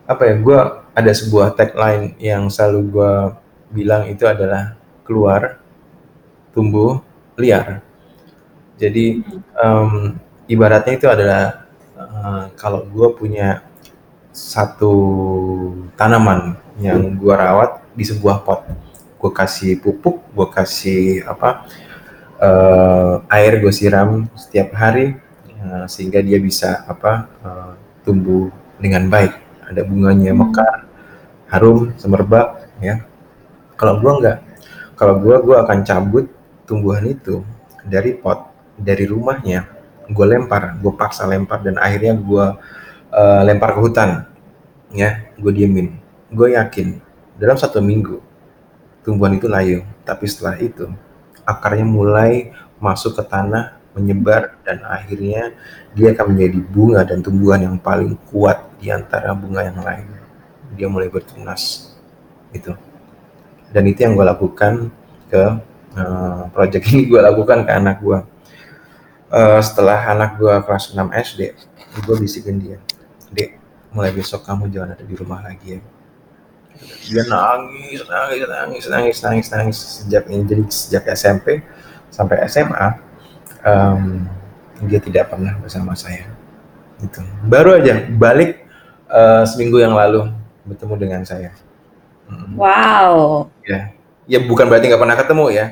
apa 0.10 0.24
ya 0.28 0.36
gue 0.42 0.60
ada 0.94 1.12
sebuah 1.14 1.54
tagline 1.58 2.18
yang 2.18 2.50
selalu 2.50 2.80
gue 2.90 3.14
bilang 3.74 4.06
itu 4.10 4.26
adalah 4.26 4.78
keluar 5.06 5.63
tumbuh 6.54 7.02
liar 7.36 7.84
jadi 8.80 9.20
um, 9.60 10.16
ibaratnya 10.48 10.94
itu 10.96 11.08
adalah 11.10 11.68
uh, 11.98 12.44
kalau 12.56 12.86
gue 12.88 13.08
punya 13.18 13.66
satu 14.34 14.94
tanaman 15.94 16.58
yang 16.82 17.14
gue 17.18 17.34
rawat 17.34 17.82
di 17.94 18.06
sebuah 18.08 18.42
pot 18.46 18.66
gue 19.20 19.32
kasih 19.34 19.78
pupuk 19.82 20.24
gue 20.34 20.48
kasih 20.50 21.26
apa 21.28 21.66
uh, 22.42 23.22
air 23.30 23.62
gue 23.62 23.74
siram 23.74 24.26
setiap 24.34 24.74
hari 24.74 25.18
uh, 25.64 25.86
sehingga 25.86 26.20
dia 26.20 26.42
bisa 26.42 26.84
apa 26.90 27.30
uh, 27.46 27.74
tumbuh 28.04 28.52
dengan 28.84 29.08
baik. 29.08 29.34
Ada 29.64 29.82
bunganya 29.88 30.36
hmm. 30.36 30.40
mekar, 30.44 30.78
harum, 31.48 31.96
semerbak, 31.96 32.68
ya. 32.84 33.00
Kalau 33.80 34.04
gua 34.04 34.12
enggak, 34.20 34.38
kalau 35.00 35.16
gua 35.24 35.36
gua 35.40 35.58
akan 35.66 35.80
cabut 35.88 36.28
tumbuhan 36.64 37.04
itu 37.08 37.44
dari 37.84 38.16
pot, 38.16 38.50
dari 38.80 39.04
rumahnya, 39.08 39.68
gue 40.08 40.26
lempar, 40.26 40.80
gue 40.80 40.94
paksa 40.96 41.28
lempar 41.28 41.64
dan 41.64 41.76
akhirnya 41.80 42.16
gue 42.16 42.46
uh, 43.12 43.42
lempar 43.44 43.76
ke 43.76 43.80
hutan, 43.80 44.10
ya, 44.96 45.28
gue 45.36 45.52
diemin. 45.52 46.00
Gue 46.34 46.58
yakin 46.58 46.98
dalam 47.38 47.60
satu 47.60 47.84
minggu 47.84 48.20
tumbuhan 49.04 49.36
itu 49.36 49.46
layu, 49.52 49.84
tapi 50.08 50.26
setelah 50.26 50.58
itu 50.58 50.90
akarnya 51.44 51.84
mulai 51.84 52.56
masuk 52.80 53.20
ke 53.20 53.24
tanah 53.28 53.80
menyebar 53.94 54.58
dan 54.66 54.82
akhirnya 54.90 55.54
dia 55.94 56.18
akan 56.18 56.34
menjadi 56.34 56.60
bunga 56.66 57.02
dan 57.06 57.22
tumbuhan 57.22 57.62
yang 57.62 57.78
paling 57.78 58.18
kuat 58.32 58.58
di 58.82 58.90
antara 58.90 59.36
bunga 59.38 59.62
yang 59.62 59.80
lain. 59.80 60.10
Dia 60.74 60.90
mulai 60.90 61.08
bertunas 61.12 61.94
itu. 62.50 62.74
Dan 63.70 63.84
itu 63.86 64.02
yang 64.02 64.18
gue 64.18 64.26
lakukan 64.26 64.90
ke 65.30 65.44
uh, 65.98 66.50
project 66.54 66.84
ini 66.90 67.10
gue 67.10 67.20
lakukan 67.22 67.66
ke 67.66 67.72
anak 67.72 67.98
gue. 68.02 68.20
Uh, 69.34 69.58
setelah 69.66 69.98
anak 70.14 70.38
gue 70.38 70.54
kelas 70.62 70.94
6 70.94 71.10
SD, 71.10 71.42
gue 72.06 72.16
bisikin 72.22 72.62
dia, 72.62 72.78
Dek, 73.34 73.58
mulai 73.90 74.14
besok 74.14 74.46
kamu 74.46 74.70
jangan 74.70 74.94
ada 74.94 75.02
di 75.02 75.16
rumah 75.18 75.42
lagi 75.42 75.78
ya. 75.78 75.80
Dia 77.06 77.24
nangis, 77.30 78.02
nangis, 78.06 78.44
nangis, 78.50 78.86
nangis, 78.90 79.18
nangis, 79.22 79.48
nangis 79.54 79.78
sejak 79.78 80.26
ini 80.30 80.44
jadi 80.46 80.64
sejak 80.70 81.04
SMP 81.14 81.62
sampai 82.14 82.46
SMA 82.46 82.88
um, 83.66 84.26
dia 84.86 85.00
tidak 85.02 85.34
pernah 85.34 85.58
bersama 85.62 85.94
saya. 85.98 86.30
Gitu. 87.02 87.22
Baru 87.46 87.78
aja 87.78 88.06
balik 88.10 88.66
uh, 89.10 89.46
seminggu 89.50 89.82
yang 89.82 89.98
lalu 89.98 90.30
bertemu 90.66 90.94
dengan 90.98 91.22
saya. 91.26 91.54
Wow. 92.58 93.48
Ya, 93.68 93.94
ya 94.26 94.40
bukan 94.42 94.66
berarti 94.70 94.90
nggak 94.90 95.02
pernah 95.02 95.18
ketemu 95.18 95.46
ya. 95.54 95.66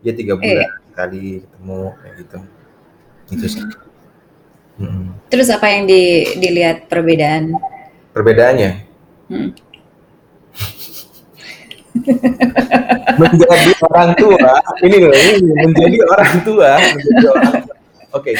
Dia 0.00 0.12
tiga 0.16 0.36
eh. 0.36 0.38
bulan 0.40 0.64
eh. 0.64 0.70
kali 0.96 1.24
ketemu 1.44 1.80
kayak 2.00 2.14
gitu. 2.18 2.38
Itu 3.30 3.46
sih. 3.46 3.64
Hmm. 4.80 5.12
Terus 5.28 5.48
apa 5.52 5.66
yang 5.68 5.84
di, 5.84 6.24
dilihat 6.40 6.88
perbedaan? 6.88 7.52
Perbedaannya? 8.16 8.72
Hmm. 9.28 9.50
menjadi 13.20 13.72
orang 13.90 14.10
tua 14.14 14.52
ini 14.80 14.96
loh 15.02 15.12
ini 15.12 15.34
menjadi 15.42 15.98
orang 16.06 16.34
tua 16.46 16.70
menjadi 16.78 17.26
orang 17.34 17.54
oke 18.14 18.30
okay, 18.30 18.34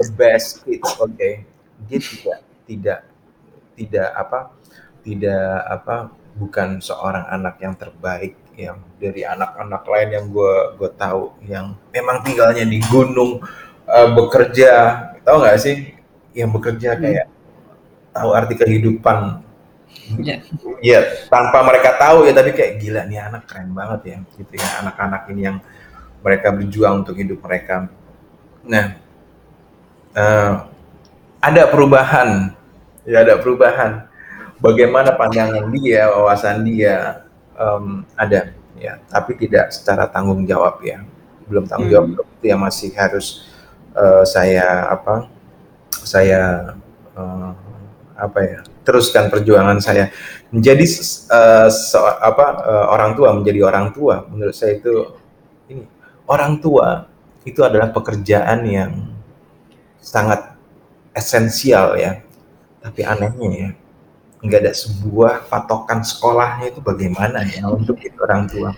the 0.00 0.06
best 0.16 0.64
kids 0.64 0.88
oke 0.98 1.12
okay. 1.12 1.44
dia 1.86 1.98
tidak 2.00 2.38
tidak 2.64 3.00
tidak 3.76 4.08
apa 4.16 4.38
tidak 5.04 5.52
apa 5.68 5.96
bukan 6.34 6.80
seorang 6.80 7.28
anak 7.28 7.60
yang 7.60 7.76
terbaik 7.76 8.34
yang 8.54 8.78
dari 8.98 9.26
anak-anak 9.26 9.82
lain 9.86 10.08
yang 10.14 10.26
gue 10.30 10.54
gue 10.78 10.90
tahu 10.94 11.34
yang 11.46 11.74
memang 11.90 12.22
tinggalnya 12.22 12.62
di 12.62 12.78
gunung 12.86 13.42
uh, 13.86 14.08
bekerja 14.14 14.72
tahu 15.24 15.42
nggak 15.42 15.58
sih 15.58 15.94
yang 16.34 16.50
bekerja 16.50 16.94
hmm. 16.94 17.00
kayak 17.00 17.26
tahu 18.14 18.30
arti 18.30 18.54
kehidupan. 18.54 19.42
Ya, 20.82 21.00
tanpa 21.30 21.62
mereka 21.62 21.94
tahu 21.96 22.26
ya, 22.26 22.34
tapi 22.34 22.50
kayak 22.50 22.82
gila 22.82 23.06
nih 23.06 23.24
anak 23.30 23.46
keren 23.46 23.70
banget 23.72 24.00
ya, 24.04 24.16
gitu 24.36 24.54
ya 24.58 24.68
anak-anak 24.82 25.22
ini 25.30 25.40
yang 25.48 25.58
mereka 26.20 26.50
berjuang 26.50 27.06
untuk 27.06 27.14
hidup 27.16 27.38
mereka. 27.40 27.88
Nah, 28.66 28.98
uh, 30.18 30.66
ada 31.40 31.62
perubahan, 31.70 32.52
ya 33.06 33.22
ada 33.22 33.38
perubahan. 33.38 34.10
Bagaimana 34.58 35.14
pandangan 35.14 35.70
dia, 35.72 36.10
wawasan 36.10 36.66
dia 36.66 37.23
um, 37.58 38.06
ada, 38.14 38.54
ya, 38.78 39.00
tapi 39.10 39.38
tidak 39.38 39.74
secara 39.74 40.06
tanggung 40.10 40.46
jawab 40.46 40.78
ya, 40.82 41.02
belum 41.46 41.64
tanggung 41.66 41.90
jawab 41.90 42.06
hmm. 42.10 42.38
itu 42.38 42.46
yang 42.46 42.60
masih 42.62 42.90
harus 42.94 43.48
uh, 43.94 44.22
saya 44.26 44.90
apa, 44.90 45.28
saya 45.90 46.74
uh, 47.16 47.52
apa 48.14 48.38
ya 48.46 48.60
teruskan 48.86 49.32
perjuangan 49.32 49.80
saya. 49.80 50.12
Menjadi 50.54 50.86
uh, 51.34 51.68
so, 51.72 51.98
apa 52.04 52.46
uh, 52.62 52.86
orang 52.94 53.18
tua 53.18 53.34
menjadi 53.34 53.60
orang 53.66 53.90
tua. 53.90 54.28
Menurut 54.30 54.54
saya 54.54 54.78
itu 54.78 55.18
ini 55.66 55.82
orang 56.30 56.62
tua 56.62 57.10
itu 57.42 57.60
adalah 57.64 57.90
pekerjaan 57.90 58.62
yang 58.68 58.92
sangat 59.98 60.54
esensial 61.16 61.98
ya. 61.98 62.22
Tapi 62.84 63.00
anehnya 63.00 63.48
ya 63.50 63.70
nggak 64.44 64.60
ada 64.60 64.72
sebuah 64.76 65.48
patokan 65.48 66.04
sekolahnya 66.04 66.76
itu 66.76 66.80
bagaimana 66.84 67.40
ya 67.48 67.64
untuk 67.72 67.96
itu 68.04 68.16
orang 68.20 68.44
tua. 68.44 68.76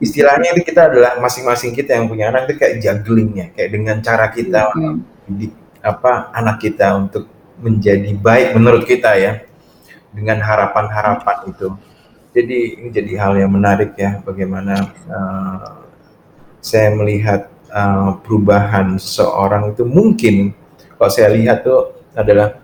Istilahnya 0.00 0.56
itu 0.56 0.64
kita 0.64 0.88
adalah 0.88 1.20
masing-masing 1.20 1.76
kita 1.76 1.92
yang 1.92 2.08
punya 2.08 2.32
anak 2.32 2.48
itu 2.48 2.54
kayak 2.56 2.74
jugglingnya, 2.80 3.52
kayak 3.52 3.70
dengan 3.74 3.96
cara 4.00 4.32
kita 4.32 4.72
di 5.28 5.52
apa 5.84 6.32
anak 6.32 6.64
kita 6.64 6.96
untuk 6.96 7.28
menjadi 7.60 8.14
baik 8.16 8.54
menurut 8.56 8.86
kita 8.88 9.12
ya 9.18 9.44
dengan 10.14 10.40
harapan-harapan 10.40 11.38
itu. 11.52 11.68
Jadi 12.32 12.58
ini 12.80 12.88
jadi 12.94 13.12
hal 13.18 13.32
yang 13.36 13.52
menarik 13.52 13.98
ya 13.98 14.22
bagaimana 14.22 14.88
uh, 15.10 15.82
saya 16.62 16.94
melihat 16.94 17.50
uh, 17.74 18.16
perubahan 18.22 18.96
seorang 18.96 19.74
itu 19.74 19.82
mungkin 19.82 20.54
kalau 20.96 21.10
saya 21.10 21.34
lihat 21.34 21.66
tuh 21.66 21.98
adalah 22.14 22.58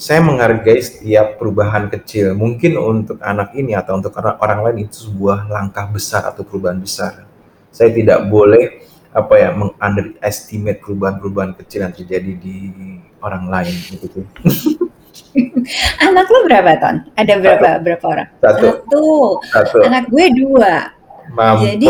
saya 0.00 0.24
menghargai 0.24 0.80
setiap 0.80 1.36
perubahan 1.36 1.92
kecil. 1.92 2.32
Mungkin 2.32 2.80
untuk 2.80 3.20
anak 3.20 3.52
ini 3.52 3.76
atau 3.76 4.00
untuk 4.00 4.16
orang 4.16 4.64
lain 4.64 4.88
itu 4.88 5.04
sebuah 5.12 5.52
langkah 5.52 5.84
besar 5.92 6.24
atau 6.24 6.40
perubahan 6.40 6.80
besar. 6.80 7.28
Saya 7.68 7.92
tidak 7.92 8.24
boleh 8.32 8.80
apa 9.12 9.34
ya 9.36 9.52
mengunderestimate 9.52 10.80
perubahan-perubahan 10.80 11.52
kecil 11.60 11.84
yang 11.84 11.92
terjadi 11.92 12.32
di 12.32 12.72
orang 13.20 13.44
lain 13.52 13.76
gitu. 13.92 14.24
Anak 16.08 16.26
lu 16.32 16.48
berapa 16.48 16.80
ton? 16.80 16.96
Ada 17.20 17.36
berapa 17.36 17.68
Satu. 17.76 17.82
berapa 17.84 18.04
orang? 18.08 18.28
Satu. 18.40 18.68
Satu. 18.72 19.04
Satu. 19.52 19.78
Anak 19.84 20.08
gue 20.08 20.26
dua. 20.32 20.96
Mampus. 21.30 21.68
Jadi 21.76 21.86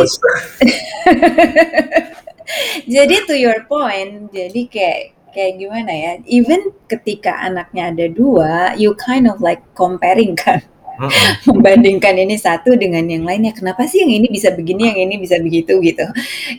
jadi 2.98 3.14
to 3.24 3.38
your 3.38 3.64
point, 3.70 4.28
jadi 4.34 4.62
kayak 4.68 5.00
kayak 5.32 5.58
gimana 5.58 5.92
ya? 5.92 6.12
Even 6.26 6.74
ketika 6.86 7.38
anaknya 7.42 7.90
ada 7.90 8.06
dua, 8.10 8.74
you 8.76 8.94
kind 8.98 9.26
of 9.30 9.38
like 9.40 9.62
comparing 9.74 10.34
kan. 10.36 10.62
Membandingkan 11.48 12.12
ini 12.20 12.36
satu 12.36 12.76
dengan 12.76 13.00
yang 13.08 13.24
lainnya. 13.24 13.56
Kenapa 13.56 13.88
sih 13.88 14.04
yang 14.04 14.12
ini 14.20 14.28
bisa 14.28 14.52
begini, 14.52 14.92
yang 14.92 15.00
ini 15.08 15.16
bisa 15.16 15.40
begitu 15.40 15.80
gitu. 15.80 16.04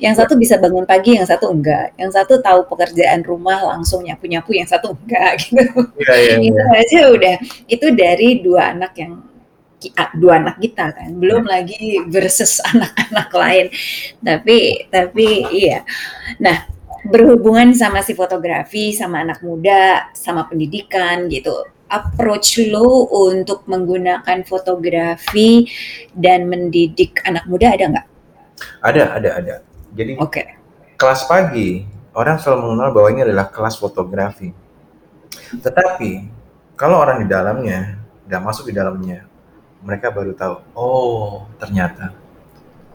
Yang 0.01 0.25
satu 0.25 0.34
bisa 0.34 0.57
bangun 0.57 0.89
pagi, 0.89 1.13
yang 1.13 1.29
satu 1.29 1.53
enggak. 1.53 1.93
Yang 2.01 2.17
satu 2.17 2.41
tahu 2.41 2.65
pekerjaan 2.65 3.21
rumah 3.21 3.62
langsung 3.62 4.01
nyapu-nyapu, 4.01 4.57
yang 4.57 4.65
satu 4.65 4.97
enggak 4.97 5.38
gitu. 5.45 5.62
Yeah, 6.01 6.17
yeah, 6.17 6.38
yeah. 6.41 6.47
Itu 6.49 6.63
aja 6.73 6.99
udah. 7.13 7.36
Itu 7.69 7.88
dari 7.93 8.41
dua 8.41 8.73
anak 8.73 8.93
yang 8.97 9.31
dua 10.21 10.38
anak 10.38 10.62
kita 10.62 10.93
kan 10.93 11.10
belum 11.17 11.49
lagi 11.49 12.05
versus 12.05 12.62
anak-anak 12.69 13.29
lain 13.34 13.65
tapi 14.21 14.86
tapi 14.93 15.49
iya 15.49 15.81
nah 16.38 16.69
berhubungan 17.08 17.74
sama 17.74 18.06
si 18.06 18.14
fotografi 18.14 18.94
sama 18.94 19.26
anak 19.26 19.42
muda 19.42 20.14
sama 20.14 20.46
pendidikan 20.46 21.26
gitu 21.32 21.66
approach 21.92 22.56
lo 22.72 23.12
untuk 23.12 23.68
menggunakan 23.68 24.48
fotografi 24.48 25.68
dan 26.16 26.48
mendidik 26.48 27.20
anak 27.28 27.44
muda 27.52 27.76
ada 27.76 27.86
nggak? 27.92 28.08
Ada, 28.80 29.04
ada, 29.20 29.30
ada. 29.44 29.56
Jadi 29.92 30.16
okay. 30.16 30.56
kelas 30.96 31.28
pagi 31.28 31.84
orang 32.16 32.40
selalu 32.40 32.72
mengenal 32.72 32.90
bahwa 32.96 33.08
ini 33.12 33.22
adalah 33.28 33.52
kelas 33.52 33.76
fotografi. 33.76 34.56
Tetapi 35.52 36.12
kalau 36.80 37.04
orang 37.04 37.22
di 37.22 37.28
dalamnya, 37.28 38.00
tidak 38.24 38.42
masuk 38.48 38.72
di 38.72 38.74
dalamnya, 38.74 39.28
mereka 39.84 40.10
baru 40.10 40.32
tahu, 40.32 40.56
oh 40.72 41.44
ternyata 41.60 42.16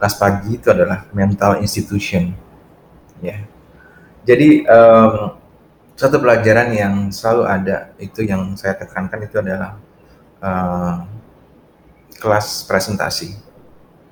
kelas 0.01 0.15
pagi 0.17 0.57
itu 0.57 0.67
adalah 0.73 1.05
mental 1.13 1.61
institution. 1.61 2.33
Ya. 3.21 3.45
Jadi 4.27 4.67
um, 4.67 5.39
satu 5.95 6.19
pelajaran 6.19 6.75
yang 6.75 6.93
selalu 7.09 7.43
ada 7.47 7.77
itu 7.97 8.27
yang 8.27 8.53
saya 8.59 8.75
tekankan 8.75 9.23
itu 9.23 9.39
adalah 9.39 9.79
uh, 10.43 11.07
kelas 12.19 12.67
presentasi. 12.67 13.39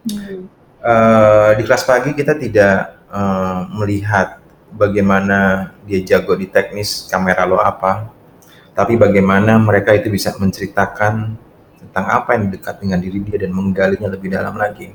Hmm. 0.07 0.47
Uh, 0.79 1.51
di 1.59 1.67
kelas 1.67 1.83
pagi 1.83 2.15
kita 2.15 2.37
tidak 2.39 2.95
uh, 3.11 3.67
melihat 3.75 4.39
bagaimana 4.71 5.71
dia 5.83 5.99
jago 6.01 6.37
di 6.37 6.47
teknis 6.47 7.09
kamera 7.11 7.43
lo 7.43 7.57
apa, 7.57 8.09
tapi 8.71 8.95
bagaimana 8.95 9.57
mereka 9.57 9.93
itu 9.97 10.07
bisa 10.13 10.31
menceritakan 10.37 11.35
tentang 11.81 12.05
apa 12.11 12.37
yang 12.37 12.53
dekat 12.53 12.75
dengan 12.81 12.99
diri 13.01 13.19
dia 13.23 13.45
dan 13.45 13.51
menggalinya 13.55 14.09
lebih 14.13 14.31
dalam 14.33 14.53
lagi. 14.57 14.93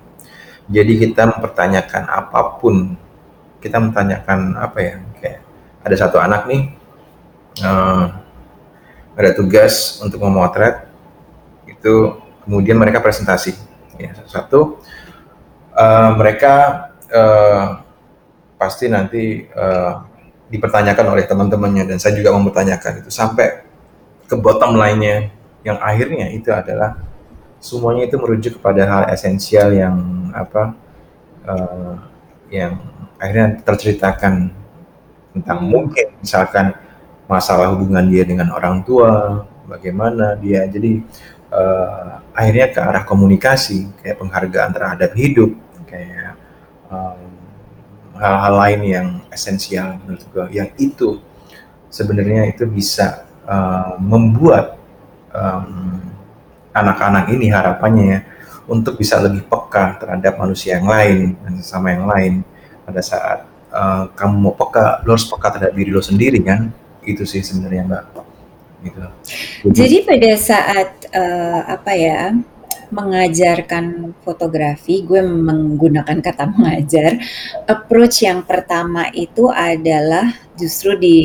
Jadi 0.71 0.93
kita 1.03 1.27
mempertanyakan 1.27 2.05
apa 2.07 2.61
pun, 2.63 2.95
kita 3.59 3.83
mempertanyakan 3.83 4.55
apa 4.55 4.79
ya, 4.79 4.95
ada 5.81 5.97
satu 5.97 6.21
anak 6.21 6.45
nih 6.47 6.63
uh, 7.65 8.05
ada 9.17 9.31
tugas 9.37 10.01
untuk 10.01 10.23
memotret. 10.23 10.89
Itu 11.69 12.21
kemudian 12.45 12.77
mereka 12.81 13.03
presentasi. 13.05 13.57
Ya 14.01 14.17
satu 14.25 14.81
uh, 15.77 16.11
mereka 16.17 16.89
uh, 17.13 17.85
pasti 18.57 18.89
nanti 18.89 19.45
uh, 19.53 20.05
dipertanyakan 20.51 21.07
oleh 21.15 21.25
teman-temannya 21.25 21.85
dan 21.87 21.97
saya 22.01 22.17
juga 22.17 22.33
mempertanyakan 22.35 23.05
itu. 23.05 23.11
Sampai 23.13 23.65
ke 24.27 24.35
bottom 24.39 24.79
lainnya 24.79 25.31
yang 25.67 25.77
akhirnya 25.83 26.33
itu 26.33 26.49
adalah 26.49 26.97
semuanya 27.61 28.09
itu 28.09 28.17
merujuk 28.17 28.53
kepada 28.57 28.89
hal 28.89 29.03
esensial 29.13 29.69
yang 29.77 29.97
apa 30.33 30.73
uh, 31.45 31.95
yang 32.49 32.81
akhirnya 33.21 33.61
terceritakan 33.63 34.60
tentang 35.31 35.67
mungkin 35.67 36.17
misalkan 36.19 36.75
masalah 37.31 37.71
hubungan 37.75 38.07
dia 38.11 38.27
dengan 38.27 38.51
orang 38.51 38.83
tua, 38.83 39.45
bagaimana 39.71 40.35
dia. 40.35 40.67
Jadi 40.67 40.99
uh, 41.55 42.19
akhirnya 42.35 42.67
ke 42.75 42.81
arah 42.83 43.05
komunikasi, 43.07 43.87
kayak 44.03 44.19
penghargaan 44.19 44.71
terhadap 44.75 45.11
hidup, 45.15 45.55
kayak 45.87 46.35
hal-hal 48.21 48.55
lain 48.61 48.81
yang 48.85 49.07
esensial 49.33 49.97
menurut 50.05 50.23
gue. 50.29 50.47
Yang 50.61 50.71
itu 50.77 51.09
sebenarnya 51.89 52.53
itu 52.53 52.69
bisa 52.69 53.25
uh, 53.49 53.97
membuat 53.97 54.77
anak-anak 56.75 57.31
um, 57.31 57.35
ini 57.39 57.47
harapannya 57.55 58.05
ya 58.11 58.21
untuk 58.67 58.99
bisa 58.99 59.19
lebih 59.23 59.47
peka 59.47 59.99
terhadap 59.99 60.39
manusia 60.39 60.79
yang 60.79 60.91
lain 60.91 61.39
dan 61.39 61.53
sesama 61.59 61.95
yang 61.95 62.07
lain 62.07 62.33
pada 62.83 62.99
saat 62.99 63.50
uh, 63.71 64.11
kamu 64.15 64.35
mau 64.39 64.55
peka, 64.55 65.03
lo 65.07 65.15
harus 65.15 65.27
peka 65.27 65.49
terhadap 65.57 65.75
diri 65.75 65.91
lo 65.91 66.03
sendiri 66.03 66.39
kan 66.43 66.71
itu 67.07 67.25
sih 67.25 67.41
sebenarnya 67.41 67.89
mbak 67.89 68.05
gitu 68.81 69.01
jadi 69.73 69.97
pada 70.05 70.31
saat 70.37 70.91
uh, 71.13 71.61
apa 71.69 71.93
ya 71.97 72.37
mengajarkan 72.91 74.13
fotografi, 74.27 75.07
gue 75.07 75.23
menggunakan 75.23 76.19
kata 76.19 76.45
mengajar. 76.55 77.23
Approach 77.65 78.27
yang 78.27 78.43
pertama 78.43 79.09
itu 79.15 79.49
adalah 79.49 80.35
justru 80.59 80.99
di 80.99 81.17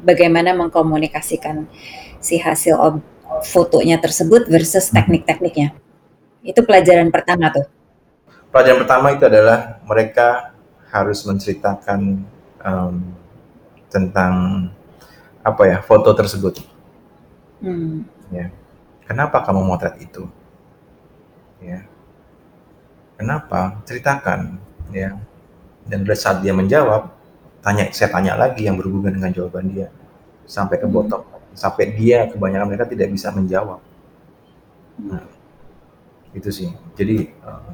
bagaimana 0.00 0.56
mengkomunikasikan 0.56 1.68
si 2.18 2.40
hasil 2.40 2.74
fotonya 3.44 4.00
tersebut 4.00 4.48
versus 4.48 4.88
hmm. 4.88 4.94
teknik-tekniknya. 4.96 5.76
Itu 6.40 6.64
pelajaran 6.64 7.12
pertama 7.12 7.52
tuh. 7.52 7.68
Pelajaran 8.50 8.78
pertama 8.80 9.06
itu 9.12 9.24
adalah 9.28 9.84
mereka 9.84 10.55
harus 10.90 11.26
menceritakan 11.26 12.22
um, 12.62 12.94
tentang 13.90 14.66
apa 15.42 15.62
ya 15.66 15.78
foto 15.82 16.10
tersebut. 16.14 16.62
Hmm. 17.62 18.06
Ya. 18.34 18.50
Kenapa 19.06 19.42
kamu 19.46 19.62
motret 19.62 19.94
itu? 20.02 20.26
Ya. 21.62 21.86
Kenapa? 23.14 23.78
Ceritakan. 23.86 24.58
Ya. 24.90 25.14
Dan 25.86 26.02
pada 26.02 26.18
saat 26.18 26.42
dia 26.42 26.50
menjawab, 26.50 27.14
tanya 27.62 27.86
saya 27.94 28.10
tanya 28.10 28.34
lagi 28.34 28.66
yang 28.66 28.74
berhubungan 28.74 29.14
dengan 29.14 29.30
jawaban 29.30 29.70
dia 29.70 29.88
sampai 30.46 30.82
ke 30.82 30.86
hmm. 30.86 30.94
bottom. 30.94 31.22
Sampai 31.56 31.94
dia 31.94 32.28
kebanyakan 32.28 32.66
mereka 32.68 32.84
tidak 32.84 33.08
bisa 33.14 33.32
menjawab. 33.32 33.80
Nah, 35.00 35.24
itu 36.36 36.50
sih. 36.52 36.68
Jadi 36.98 37.32
uh, 37.40 37.72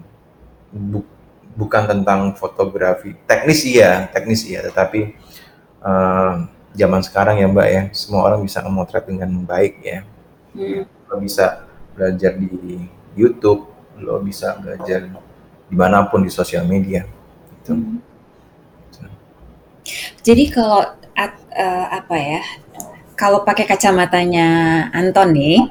bukan 1.52 1.84
tentang 1.84 2.32
fotografi 2.36 3.12
teknis 3.28 3.64
iya, 3.68 4.08
teknis 4.08 4.44
iya, 4.48 4.64
tetapi 4.64 5.16
uh, 5.84 6.48
zaman 6.72 7.04
sekarang 7.04 7.36
ya 7.40 7.46
Mbak 7.48 7.68
ya, 7.68 7.82
semua 7.92 8.24
orang 8.24 8.40
bisa 8.40 8.64
memotret 8.64 9.04
dengan 9.04 9.28
baik 9.44 9.74
ya. 9.84 10.00
Hmm. 10.56 10.88
Lo 11.08 11.20
bisa 11.20 11.68
belajar 11.92 12.32
di 12.40 12.88
YouTube, 13.12 13.68
lo 14.00 14.16
bisa 14.24 14.56
belajar 14.56 15.12
di 15.68 15.76
mana 15.76 16.08
pun 16.08 16.24
di 16.24 16.32
sosial 16.32 16.64
media. 16.64 17.04
Gitu. 17.60 17.72
Hmm. 17.76 18.00
Jadi 20.22 20.44
kalau 20.48 20.86
uh, 21.18 21.86
apa 21.92 22.16
ya, 22.16 22.42
kalau 23.18 23.44
pakai 23.44 23.68
kacamatanya 23.68 24.48
Anton 24.94 25.36
nih, 25.36 25.68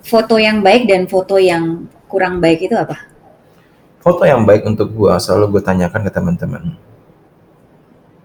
foto 0.00 0.40
yang 0.40 0.64
baik 0.64 0.88
dan 0.88 1.04
foto 1.04 1.36
yang 1.36 1.90
kurang 2.08 2.40
baik 2.40 2.64
itu 2.64 2.76
apa? 2.78 3.11
Foto 4.02 4.26
yang 4.26 4.42
baik 4.42 4.66
untuk 4.66 4.90
gua 4.90 5.22
selalu 5.22 5.58
gue 5.58 5.62
tanyakan 5.62 6.02
ke 6.02 6.10
teman-teman. 6.10 6.74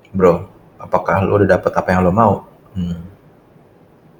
Bro, 0.10 0.50
apakah 0.82 1.22
lo 1.22 1.38
udah 1.38 1.54
dapet 1.54 1.70
apa 1.70 1.94
yang 1.94 2.02
lo 2.02 2.10
mau? 2.10 2.50
Hmm. 2.74 3.06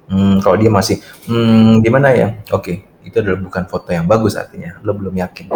Hmm, 0.08 0.36
kalau 0.40 0.56
dia 0.56 0.70
masih, 0.70 1.02
hmm, 1.26 1.82
gimana 1.82 2.14
ya? 2.14 2.38
Oke, 2.54 2.86
itu 3.02 3.18
adalah 3.18 3.42
bukan 3.42 3.66
foto 3.66 3.90
yang 3.90 4.06
bagus 4.06 4.38
artinya, 4.38 4.78
lo 4.86 4.94
belum 4.94 5.18
yakin. 5.18 5.50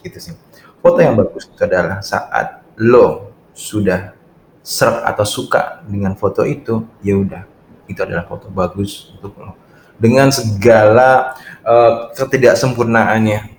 Gitu 0.00 0.18
sih. 0.18 0.34
Foto 0.80 0.98
yang 0.98 1.14
bagus 1.14 1.46
itu 1.46 1.60
adalah 1.60 2.00
saat 2.00 2.64
lo 2.80 3.30
sudah 3.52 4.16
serap 4.64 5.04
atau 5.04 5.28
suka 5.28 5.84
dengan 5.84 6.16
foto 6.16 6.42
itu, 6.42 6.88
ya 7.04 7.14
udah, 7.20 7.44
itu 7.84 8.00
adalah 8.00 8.24
foto 8.24 8.48
bagus 8.48 9.12
untuk 9.14 9.36
lo. 9.36 9.54
Dengan 10.00 10.32
segala 10.32 11.38
uh, 11.62 12.10
ketidaksempurnaannya, 12.16 13.54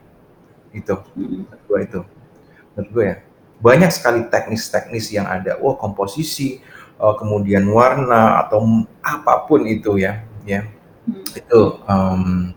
itu, 0.76 0.94
menurut 1.16 1.48
gue 1.66 1.80
itu, 1.84 2.00
menurut 2.74 2.90
gue 2.94 3.04
ya, 3.04 3.18
banyak 3.60 3.92
sekali 3.92 4.28
teknis-teknis 4.28 5.10
yang 5.12 5.26
ada. 5.26 5.58
Oh, 5.64 5.76
komposisi, 5.80 6.62
uh, 7.00 7.16
kemudian 7.16 7.66
warna 7.72 8.46
atau 8.46 8.86
apa 9.02 9.48
pun 9.48 9.64
itu 9.66 9.98
ya, 10.00 10.24
ya 10.46 10.68
hmm. 11.10 11.40
itu 11.40 11.62
um, 11.88 12.52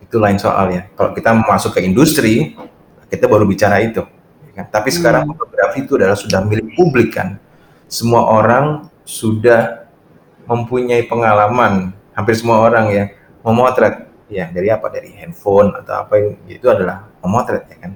itu 0.00 0.16
lain 0.20 0.38
soal 0.38 0.70
ya. 0.70 0.86
Kalau 0.94 1.10
kita 1.16 1.30
masuk 1.34 1.74
ke 1.74 1.80
industri, 1.82 2.54
kita 3.10 3.26
baru 3.26 3.48
bicara 3.48 3.82
itu. 3.82 4.04
Ya 4.50 4.52
kan? 4.62 4.66
Tapi 4.70 4.88
sekarang 4.94 5.26
hmm. 5.26 5.34
fotografi 5.34 5.78
itu 5.82 5.92
adalah 5.98 6.18
sudah 6.18 6.40
milik 6.44 6.74
publik 6.78 7.16
kan. 7.16 7.40
Semua 7.90 8.26
orang 8.26 8.88
sudah 9.04 9.84
mempunyai 10.44 11.08
pengalaman, 11.08 11.92
hampir 12.12 12.36
semua 12.36 12.62
orang 12.64 12.92
ya 12.92 13.04
memotret 13.44 14.08
ya 14.28 14.48
dari 14.48 14.72
apa 14.72 14.88
dari 14.88 15.12
handphone 15.12 15.76
atau 15.76 16.04
apa 16.04 16.16
itu 16.48 16.64
adalah 16.64 17.12
memotret 17.20 17.68
ya 17.68 17.76
kan 17.76 17.92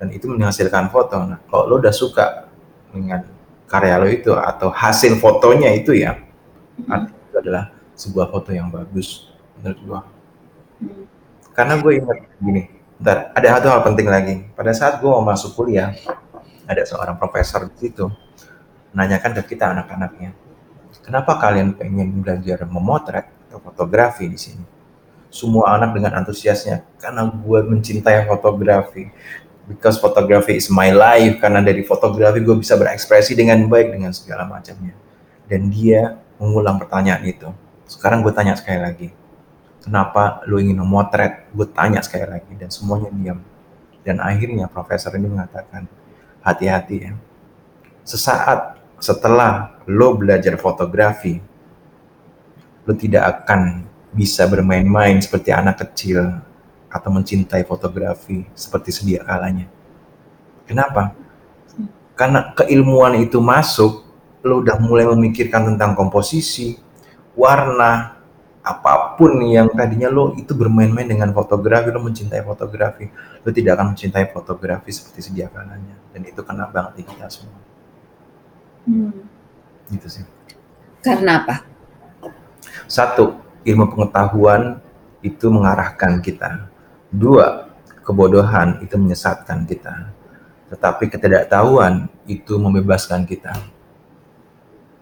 dan 0.00 0.08
itu 0.10 0.26
menghasilkan 0.26 0.88
foto. 0.88 1.20
Nah 1.28 1.38
kalau 1.46 1.68
lo 1.68 1.74
udah 1.78 1.92
suka 1.92 2.48
dengan 2.90 3.28
karya 3.68 4.00
lo 4.00 4.08
itu 4.08 4.32
atau 4.32 4.72
hasil 4.72 5.20
fotonya 5.20 5.70
itu 5.76 5.94
ya 5.94 6.16
hmm. 6.80 7.30
itu 7.30 7.36
adalah 7.38 7.70
sebuah 7.94 8.32
foto 8.32 8.50
yang 8.50 8.72
bagus 8.72 9.30
menurut 9.60 9.80
gua. 9.84 10.00
Hmm. 10.80 11.04
karena 11.52 11.76
gue 11.76 11.92
ingat 12.00 12.18
gini 12.40 12.62
Bentar, 12.96 13.32
ada 13.36 13.48
satu 13.56 13.68
hal 13.72 13.80
penting 13.84 14.08
lagi. 14.12 14.34
Pada 14.52 14.72
saat 14.76 15.00
gue 15.00 15.08
mau 15.08 15.24
masuk 15.24 15.56
kuliah 15.56 15.92
ada 16.64 16.82
seorang 16.84 17.16
profesor 17.16 17.68
di 17.68 17.76
situ 17.88 18.08
menanyakan 18.92 19.40
ke 19.40 19.56
kita 19.56 19.72
anak-anaknya 19.72 20.36
kenapa 21.10 21.42
kalian 21.42 21.74
pengen 21.74 22.22
belajar 22.22 22.62
memotret 22.70 23.26
atau 23.48 23.58
fotografi 23.58 24.30
di 24.30 24.38
sini? 24.38 24.64
Semua 25.30 25.78
anak 25.78 25.94
dengan 25.94 26.18
antusiasnya 26.22 26.82
karena 26.98 27.26
gue 27.26 27.60
mencintai 27.66 28.26
fotografi 28.26 29.10
because 29.70 30.02
photography 30.02 30.58
is 30.58 30.66
my 30.66 30.90
life 30.90 31.38
karena 31.38 31.62
dari 31.62 31.86
fotografi 31.86 32.42
gue 32.42 32.58
bisa 32.58 32.74
berekspresi 32.74 33.38
dengan 33.38 33.62
baik 33.70 33.94
dengan 33.94 34.10
segala 34.10 34.42
macamnya. 34.50 34.98
Dan 35.46 35.70
dia 35.70 36.18
mengulang 36.42 36.82
pertanyaan 36.82 37.22
itu. 37.22 37.46
Sekarang 37.86 38.26
gue 38.26 38.34
tanya 38.34 38.58
sekali 38.58 38.82
lagi 38.82 39.08
kenapa 39.82 40.44
lu 40.46 40.60
ingin 40.60 40.78
memotret? 40.78 41.48
Gue 41.50 41.66
tanya 41.66 42.04
sekali 42.04 42.28
lagi 42.28 42.52
dan 42.54 42.68
semuanya 42.68 43.10
diam. 43.10 43.40
Dan 44.04 44.20
akhirnya 44.20 44.68
profesor 44.68 45.12
ini 45.16 45.28
mengatakan 45.28 45.88
hati-hati 46.44 46.96
ya. 47.00 47.12
Sesaat 48.04 48.80
setelah 49.00 49.80
lo 49.88 50.16
belajar 50.16 50.56
fotografi 50.60 51.40
lo 52.84 52.92
tidak 52.96 53.44
akan 53.44 53.88
bisa 54.12 54.44
bermain-main 54.48 55.20
seperti 55.20 55.52
anak 55.52 55.80
kecil 55.84 56.40
atau 56.90 57.08
mencintai 57.14 57.62
fotografi 57.62 58.42
seperti 58.52 58.90
sedia 58.90 59.22
kalanya. 59.22 59.70
Kenapa? 60.66 61.14
Karena 62.18 62.52
keilmuan 62.52 63.16
itu 63.22 63.38
masuk, 63.38 64.04
lo 64.42 64.60
udah 64.60 64.76
mulai 64.82 65.06
memikirkan 65.08 65.72
tentang 65.72 65.94
komposisi, 65.94 66.76
warna, 67.38 68.20
apa 68.60 69.16
pun 69.16 69.40
yang 69.48 69.72
tadinya 69.72 70.12
lo 70.12 70.36
itu 70.36 70.52
bermain-main 70.52 71.08
dengan 71.08 71.32
fotografi, 71.32 71.88
lo 71.88 72.02
mencintai 72.04 72.44
fotografi, 72.44 73.08
lo 73.40 73.48
tidak 73.48 73.80
akan 73.80 73.96
mencintai 73.96 74.26
fotografi 74.34 74.90
seperti 74.92 75.20
sedia 75.32 75.48
kalanya. 75.48 75.96
Dan 76.12 76.26
itu 76.28 76.44
kena 76.44 76.68
banget 76.68 77.00
di 77.00 77.04
kita 77.08 77.26
semua. 77.30 77.60
Hmm. 78.84 79.24
Gitu 79.88 80.08
sih. 80.20 80.24
Karena 81.00 81.40
apa? 81.40 81.64
Satu, 82.84 83.40
ilmu 83.64 83.88
pengetahuan 83.96 84.82
itu 85.24 85.46
mengarahkan 85.48 86.20
kita 86.20 86.68
Dua, 87.10 87.66
kebodohan 88.06 88.78
itu 88.82 88.94
menyesatkan 88.94 89.66
kita. 89.66 90.14
Tetapi 90.70 91.10
ketidaktahuan 91.10 92.06
itu 92.30 92.54
membebaskan 92.54 93.26
kita. 93.26 93.50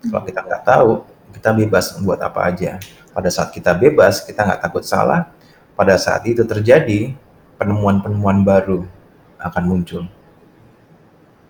Kalau 0.09 0.23
kita 0.25 0.40
nggak 0.40 0.64
tahu, 0.64 1.05
kita 1.37 1.53
bebas 1.53 1.92
buat 2.01 2.16
apa 2.25 2.49
aja. 2.49 2.81
Pada 3.12 3.29
saat 3.29 3.53
kita 3.53 3.77
bebas, 3.77 4.25
kita 4.25 4.40
nggak 4.40 4.64
takut 4.64 4.81
salah. 4.81 5.29
Pada 5.77 6.01
saat 6.01 6.25
itu 6.25 6.40
terjadi, 6.49 7.12
penemuan-penemuan 7.61 8.40
baru 8.40 8.88
akan 9.37 9.64
muncul. 9.68 10.03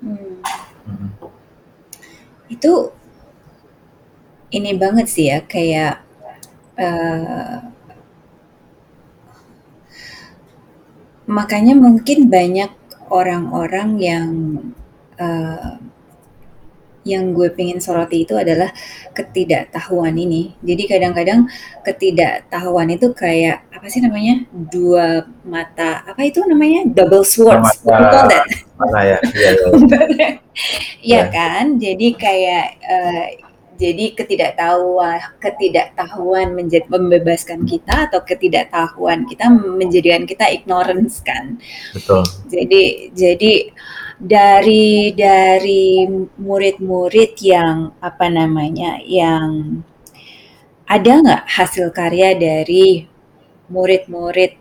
Hmm. 0.03 0.42
Itu 2.51 2.90
ini 4.49 4.73
banget 4.75 5.07
sih 5.07 5.29
ya, 5.29 5.44
kayak 5.44 6.01
uh, 6.81 7.68
Makanya 11.29 11.77
mungkin 11.77 12.33
banyak 12.33 12.73
orang-orang 13.12 13.88
yang, 14.01 14.31
uh, 15.21 15.77
yang 17.05 17.33
gue 17.33 17.49
pengen 17.53 17.81
soroti 17.81 18.25
itu 18.25 18.37
adalah 18.37 18.73
ketidaktahuan 19.12 20.12
ini. 20.17 20.57
Jadi 20.64 20.88
kadang-kadang 20.88 21.49
ketidaktahuan 21.85 22.88
itu 22.93 23.12
kayak, 23.12 23.64
apa 23.73 23.87
sih 23.93 24.01
namanya, 24.01 24.45
dua 24.53 25.25
mata 25.45 26.05
apa 26.05 26.21
itu 26.25 26.41
namanya, 26.45 26.88
double 26.88 27.25
swords, 27.25 27.81
Mata 27.85 28.29
mana 28.79 29.01
ya? 29.05 29.19
Iya. 29.21 29.51
Iya 31.01 31.21
ya. 31.25 31.33
kan? 31.33 31.64
Jadi 31.77 32.09
kayak, 32.17 32.67
uh, 32.88 33.48
jadi 33.79 34.19
ketidaktahuan 34.19 35.38
ketidaktahuan 35.38 36.51
menjadi 36.59 36.91
membebaskan 36.91 37.62
kita 37.62 38.11
atau 38.11 38.27
ketidaktahuan 38.27 39.23
kita 39.31 39.47
menjadikan 39.49 40.27
kita 40.27 40.51
ignorance 40.51 41.23
kan. 41.23 41.62
Betul. 41.95 42.27
Jadi 42.51 43.14
jadi 43.14 43.53
dari 44.19 45.14
dari 45.14 46.11
murid-murid 46.43 47.38
yang 47.38 47.95
apa 48.03 48.27
namanya 48.27 48.99
yang 49.07 49.79
ada 50.91 51.11
nggak 51.23 51.43
hasil 51.47 51.95
karya 51.95 52.35
dari 52.35 53.07
murid-murid 53.71 54.59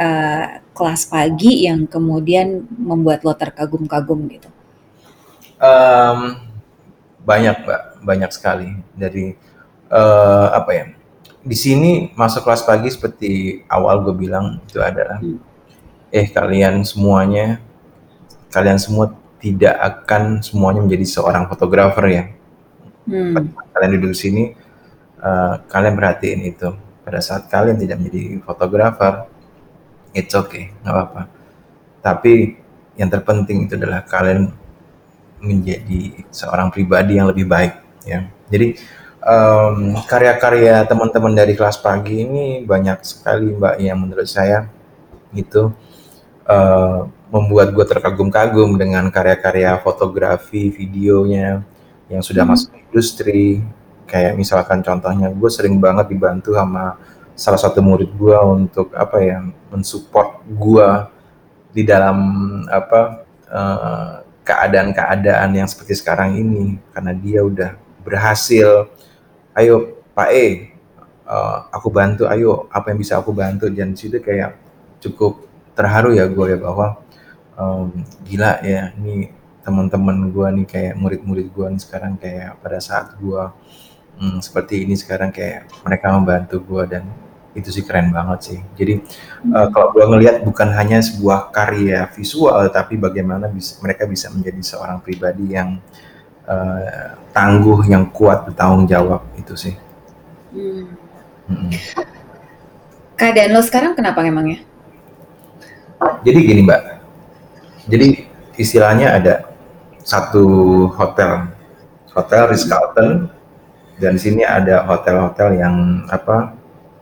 uh, 0.00 0.64
kelas 0.72 1.02
pagi 1.12 1.68
yang 1.68 1.84
kemudian 1.84 2.64
membuat 2.80 3.28
lo 3.28 3.36
terkagum-kagum 3.36 4.20
gitu? 4.32 4.48
Um, 5.60 6.40
banyak 7.24 7.64
mbak 7.64 7.82
banyak 8.04 8.30
sekali. 8.30 8.76
Dari 8.94 9.34
uh, 9.90 10.48
apa 10.54 10.70
ya 10.72 10.84
di 11.44 11.56
sini 11.56 12.08
masuk 12.16 12.48
kelas 12.48 12.64
pagi 12.64 12.88
seperti 12.88 13.60
awal 13.68 14.00
gue 14.00 14.16
bilang 14.16 14.64
itu 14.64 14.80
adalah 14.80 15.20
hmm. 15.20 15.36
eh 16.08 16.26
kalian 16.32 16.80
semuanya 16.88 17.60
kalian 18.48 18.80
semua 18.80 19.12
tidak 19.44 19.76
akan 19.76 20.40
semuanya 20.40 20.80
menjadi 20.80 21.20
seorang 21.20 21.44
fotografer 21.44 22.06
ya. 22.08 22.24
Hmm. 23.04 23.52
kalian 23.76 24.00
duduk 24.00 24.16
di 24.16 24.18
sini 24.18 24.44
uh, 25.20 25.60
kalian 25.68 25.94
perhatiin 25.96 26.40
itu. 26.48 26.72
Pada 27.04 27.20
saat 27.20 27.52
kalian 27.52 27.76
tidak 27.76 28.00
menjadi 28.00 28.40
fotografer 28.40 29.28
it's 30.16 30.32
okay 30.32 30.72
nggak 30.80 30.94
apa-apa. 30.96 31.22
Tapi 32.00 32.56
yang 32.96 33.12
terpenting 33.12 33.68
itu 33.68 33.76
adalah 33.76 34.00
kalian 34.08 34.48
menjadi 35.44 36.24
seorang 36.32 36.72
pribadi 36.72 37.20
yang 37.20 37.28
lebih 37.28 37.44
baik 37.44 37.74
ya. 38.08 38.26
Jadi 38.48 38.80
um, 39.24 39.96
karya-karya 40.04 40.84
teman-teman 40.84 41.32
dari 41.32 41.56
kelas 41.56 41.80
pagi 41.80 42.24
ini 42.24 42.62
banyak 42.64 43.00
sekali 43.04 43.52
Mbak 43.56 43.76
yang 43.80 43.98
menurut 44.00 44.28
saya 44.28 44.68
itu 45.34 45.72
uh, 46.46 47.08
membuat 47.32 47.74
gue 47.74 47.82
terkagum-kagum 47.82 48.78
dengan 48.78 49.10
karya-karya 49.10 49.80
fotografi, 49.82 50.70
videonya 50.70 51.66
yang 52.06 52.22
sudah 52.22 52.46
hmm. 52.46 52.52
masuk 52.54 52.70
industri. 52.78 53.64
Kayak 54.04 54.36
misalkan 54.36 54.84
contohnya 54.84 55.32
gue 55.32 55.50
sering 55.50 55.80
banget 55.80 56.12
dibantu 56.12 56.54
sama 56.54 57.00
salah 57.34 57.58
satu 57.58 57.82
murid 57.82 58.14
gue 58.14 58.38
untuk 58.46 58.94
apa 58.94 59.18
ya 59.18 59.42
mensupport 59.72 60.44
gue 60.46 60.88
di 61.74 61.82
dalam 61.82 62.16
apa 62.70 63.26
uh, 63.50 64.23
keadaan-keadaan 64.44 65.50
yang 65.56 65.66
seperti 65.66 65.96
sekarang 65.96 66.36
ini 66.36 66.76
karena 66.92 67.12
dia 67.16 67.40
udah 67.40 67.70
berhasil. 68.04 68.92
Ayo 69.56 70.04
Pak 70.12 70.30
E 70.30 70.76
uh, 71.24 71.66
aku 71.72 71.88
bantu. 71.88 72.28
Ayo 72.28 72.68
apa 72.68 72.92
yang 72.92 72.98
bisa 73.00 73.16
aku 73.16 73.32
bantu? 73.32 73.72
Dan 73.72 73.96
situ 73.96 74.20
kayak 74.20 74.60
cukup 75.00 75.44
terharu 75.74 76.14
ya 76.14 76.28
gue 76.30 76.46
ya 76.54 76.58
bahwa 76.60 77.02
um, 77.58 77.90
gila 78.24 78.62
ya 78.62 78.94
ini 79.00 79.34
teman-teman 79.64 80.28
gue 80.30 80.48
nih 80.60 80.66
kayak 80.68 80.94
murid-murid 81.00 81.48
gue 81.50 81.66
nih 81.74 81.82
sekarang 81.82 82.14
kayak 82.20 82.60
pada 82.60 82.78
saat 82.78 83.16
gue 83.16 83.42
hmm, 84.20 84.38
seperti 84.44 84.84
ini 84.86 84.94
sekarang 84.94 85.32
kayak 85.34 85.66
mereka 85.82 86.14
membantu 86.14 86.56
gue 86.62 86.82
dan 86.86 87.04
itu 87.54 87.70
sih 87.70 87.86
keren 87.86 88.10
banget 88.10 88.38
sih. 88.52 88.58
Jadi 88.74 89.00
uh, 89.54 89.70
kalau 89.70 89.94
gue 89.94 90.04
ngelihat 90.04 90.42
bukan 90.42 90.74
hanya 90.74 90.98
sebuah 90.98 91.54
karya 91.54 92.10
visual, 92.10 92.66
tapi 92.74 92.98
bagaimana 92.98 93.46
bisa 93.46 93.78
mereka 93.78 94.04
bisa 94.04 94.28
menjadi 94.34 94.60
seorang 94.60 94.98
pribadi 94.98 95.54
yang 95.54 95.78
uh, 96.50 97.14
tangguh, 97.30 97.86
yang 97.86 98.10
kuat 98.10 98.50
bertanggung 98.50 98.90
jawab 98.90 99.22
itu 99.38 99.54
sih. 99.54 99.74
Hmm. 100.50 100.90
Hmm. 101.46 101.70
Keadaan 103.14 103.54
lo 103.54 103.62
sekarang 103.62 103.94
kenapa 103.94 104.26
emangnya? 104.26 104.66
Jadi 106.26 106.38
gini 106.42 106.60
mbak, 106.66 106.82
jadi 107.88 108.28
istilahnya 108.60 109.16
ada 109.16 109.34
satu 110.04 110.44
hotel, 110.92 111.48
hotel 112.12 112.42
Ritz 112.52 112.68
Carlton, 112.68 113.32
dan 113.96 114.18
sini 114.18 114.42
ada 114.42 114.82
hotel-hotel 114.84 115.62
yang 115.62 116.04
apa 116.10 116.52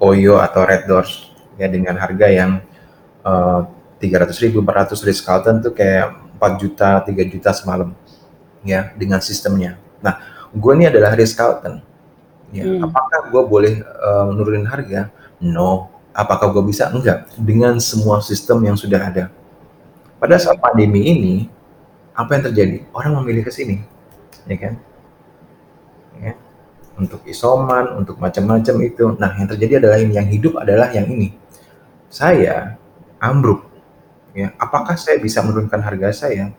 Oyo 0.02 0.42
atau 0.42 0.66
Red 0.66 0.90
Doors 0.90 1.30
ya 1.54 1.70
dengan 1.70 1.94
harga 1.94 2.26
yang 2.26 2.58
eh, 3.22 3.60
tiga 4.02 4.26
ratus 4.26 4.42
ribu, 4.42 4.58
empat 4.58 4.90
ratus 4.90 5.06
Ritz 5.06 5.22
Carlton 5.22 5.62
tuh 5.62 5.70
kayak 5.70 6.34
4 6.42 6.58
juta, 6.58 6.98
3 7.06 7.14
juta 7.30 7.54
semalam 7.54 7.94
ya 8.66 8.90
dengan 8.98 9.22
sistemnya. 9.22 9.78
Nah, 10.02 10.18
gue 10.50 10.72
ini 10.74 10.90
adalah 10.90 11.14
Ritz 11.14 11.38
Carlton. 11.38 11.78
Ya, 12.50 12.66
hmm. 12.66 12.84
apakah 12.84 13.30
gue 13.30 13.42
boleh 13.46 13.74
uh, 13.80 14.28
menurunin 14.34 14.66
harga? 14.66 15.08
No. 15.38 15.88
Apakah 16.12 16.52
gue 16.52 16.66
bisa? 16.66 16.90
Enggak. 16.92 17.30
Dengan 17.38 17.78
semua 17.80 18.20
sistem 18.20 18.60
yang 18.66 18.76
sudah 18.76 19.00
ada. 19.00 19.24
Pada 20.20 20.36
saat 20.36 20.60
pandemi 20.60 21.08
ini, 21.08 21.34
apa 22.12 22.36
yang 22.36 22.44
terjadi? 22.52 22.76
Orang 22.92 23.16
memilih 23.22 23.48
ke 23.48 23.52
sini, 23.54 23.80
ya 24.44 24.56
kan? 24.60 24.76
Untuk 26.96 27.24
isoman, 27.24 27.96
untuk 27.96 28.20
macam-macam 28.20 28.76
itu. 28.84 29.04
Nah, 29.16 29.32
yang 29.38 29.48
terjadi 29.48 29.72
adalah 29.80 29.98
ini, 29.98 30.12
yang 30.12 30.28
hidup 30.28 30.60
adalah 30.60 30.92
yang 30.92 31.08
ini. 31.08 31.32
Saya 32.12 32.76
ambruk. 33.16 33.64
Ya, 34.32 34.52
apakah 34.56 34.96
saya 34.96 35.20
bisa 35.20 35.44
menurunkan 35.44 35.80
harga 35.80 36.26
saya? 36.26 36.52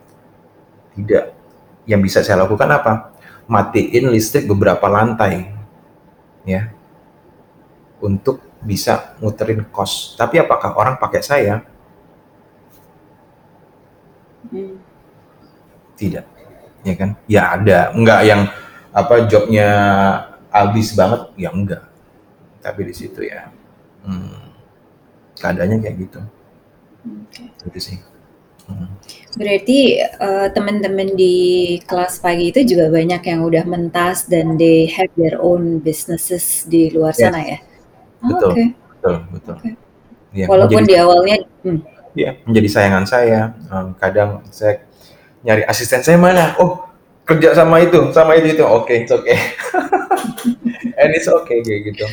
Tidak. 0.94 1.26
Yang 1.90 2.02
bisa 2.06 2.20
saya 2.22 2.46
lakukan 2.46 2.70
apa? 2.70 3.14
Matiin 3.50 4.14
listrik 4.14 4.46
beberapa 4.46 4.86
lantai. 4.90 5.54
Ya. 6.46 6.74
Untuk 8.02 8.42
bisa 8.64 9.16
muterin 9.20 9.68
kos. 9.68 10.16
Tapi 10.16 10.40
apakah 10.40 10.74
orang 10.78 10.96
pakai 10.98 11.22
saya? 11.22 11.66
Hmm. 14.50 14.80
Tidak. 15.98 16.26
Ya 16.84 16.94
kan? 17.00 17.10
Ya 17.26 17.42
ada, 17.56 17.80
enggak 17.96 18.22
yang 18.28 18.42
apa 18.94 19.26
jobnya 19.26 19.70
habis 20.54 20.94
banget 20.94 21.22
ya 21.34 21.50
enggak 21.50 21.84
tapi 22.62 22.86
di 22.86 22.94
situ 22.94 23.26
ya 23.26 23.50
hmm, 24.06 24.54
keadaannya 25.42 25.78
kayak 25.82 25.96
gitu 25.98 26.22
okay. 27.26 27.50
itu 27.66 27.80
sih 27.82 27.98
hmm. 28.70 28.88
berarti 29.36 29.80
uh, 30.22 30.48
teman-teman 30.54 31.18
di 31.18 31.36
kelas 31.90 32.22
pagi 32.22 32.54
itu 32.54 32.62
juga 32.64 32.94
banyak 32.94 33.22
yang 33.26 33.42
udah 33.42 33.66
mentas 33.66 34.30
dan 34.30 34.62
they 34.62 34.86
have 34.86 35.10
their 35.18 35.42
own 35.42 35.82
businesses 35.82 36.70
di 36.70 36.94
luar 36.94 37.18
sana 37.18 37.42
ya 37.42 37.58
oh, 38.22 38.30
betul, 38.30 38.52
okay. 38.54 38.68
betul 38.78 39.16
betul 39.34 39.56
okay. 39.58 39.74
ya, 40.38 40.46
walaupun 40.46 40.86
menjadi, 40.86 40.94
di 40.94 41.02
awalnya 41.02 41.38
hmm. 41.66 41.80
ya 42.14 42.32
menjadi 42.46 42.68
sayangan 42.70 43.06
saya 43.10 43.42
um, 43.74 43.98
kadang 43.98 44.46
saya 44.54 44.86
nyari 45.42 45.66
asisten 45.66 46.06
saya 46.06 46.22
mana 46.22 46.54
oh 46.62 46.93
kerja 47.24 47.56
sama 47.56 47.80
itu 47.80 48.12
sama 48.12 48.36
itu 48.36 48.60
itu 48.60 48.64
oke 48.64 48.88
okay, 48.88 49.08
it's 49.08 49.14
okay 49.16 49.38
and 51.00 51.10
it's 51.16 51.30
okay 51.32 51.64
kayak 51.64 51.82
gitu 51.92 52.06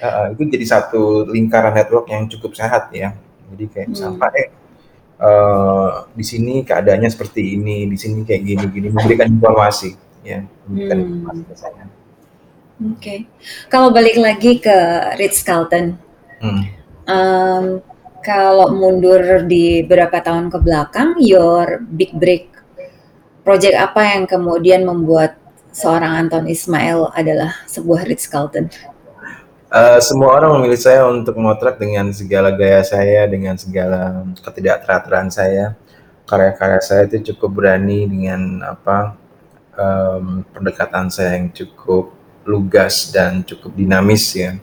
uh, 0.00 0.30
itu 0.32 0.42
jadi 0.46 0.66
satu 0.66 1.26
lingkaran 1.26 1.74
network 1.74 2.06
yang 2.08 2.30
cukup 2.30 2.54
sehat 2.54 2.90
ya 2.94 3.12
jadi 3.52 3.64
kayak 3.70 3.88
hmm. 3.92 3.98
sampai 3.98 4.34
eh 5.16 5.24
uh, 5.24 6.04
di 6.12 6.20
sini 6.20 6.60
keadaannya 6.60 7.08
seperti 7.08 7.56
ini 7.56 7.88
di 7.88 7.96
sini 7.96 8.20
kayak 8.20 8.42
gini 8.44 8.64
gini 8.68 8.88
memberikan 8.92 9.32
informasi 9.32 9.96
ya 10.20 10.44
memberikan 10.68 10.96
hmm. 11.00 11.06
informasi 11.08 11.42
ke 11.48 11.54
saya 11.56 11.84
oke 11.88 11.90
okay. 13.00 13.18
kalau 13.72 13.88
balik 13.90 14.20
lagi 14.20 14.60
ke 14.60 14.76
Ritz 15.16 15.40
Carlton 15.40 15.96
hmm. 16.44 16.62
um, 17.08 17.64
kalau 18.20 18.74
mundur 18.74 19.46
di 19.48 19.80
beberapa 19.86 20.20
tahun 20.20 20.52
ke 20.52 20.58
belakang 20.60 21.16
your 21.16 21.80
big 21.80 22.12
break 22.12 22.55
Project 23.46 23.78
apa 23.78 24.02
yang 24.02 24.26
kemudian 24.26 24.82
membuat 24.82 25.38
seorang 25.70 26.26
Anton 26.26 26.50
Ismail 26.50 27.14
adalah 27.14 27.54
sebuah 27.70 28.02
Ritz 28.02 28.26
Carlton? 28.26 28.66
Uh, 29.70 30.02
semua 30.02 30.34
orang 30.34 30.58
memilih 30.58 30.82
saya 30.82 31.06
untuk 31.06 31.38
motret 31.38 31.78
dengan 31.78 32.10
segala 32.10 32.50
gaya 32.50 32.82
saya, 32.82 33.22
dengan 33.30 33.54
segala 33.54 34.26
ketidakteraturan 34.42 35.30
saya. 35.30 35.78
Karya-karya 36.26 36.82
saya 36.82 37.06
itu 37.06 37.30
cukup 37.30 37.62
berani 37.62 38.10
dengan 38.10 38.66
apa 38.66 39.14
um, 39.78 40.42
pendekatan 40.50 41.06
saya 41.06 41.38
yang 41.38 41.54
cukup 41.54 42.18
lugas 42.42 43.14
dan 43.14 43.46
cukup 43.46 43.78
dinamis 43.78 44.26
ya. 44.34 44.58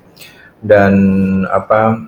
Dan 0.59 0.91
apa 1.47 2.03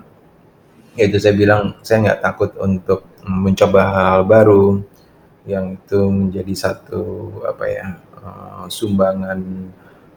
itu 0.92 1.16
saya 1.16 1.32
bilang 1.32 1.80
saya 1.80 2.04
nggak 2.04 2.20
takut 2.20 2.52
untuk 2.60 3.08
mencoba 3.24 3.80
hal-hal 3.80 4.22
baru 4.28 4.64
yang 5.46 5.78
itu 5.78 6.00
menjadi 6.10 6.54
satu 6.54 7.02
apa 7.46 7.64
ya 7.70 7.86
uh, 8.18 8.64
sumbangan 8.66 9.40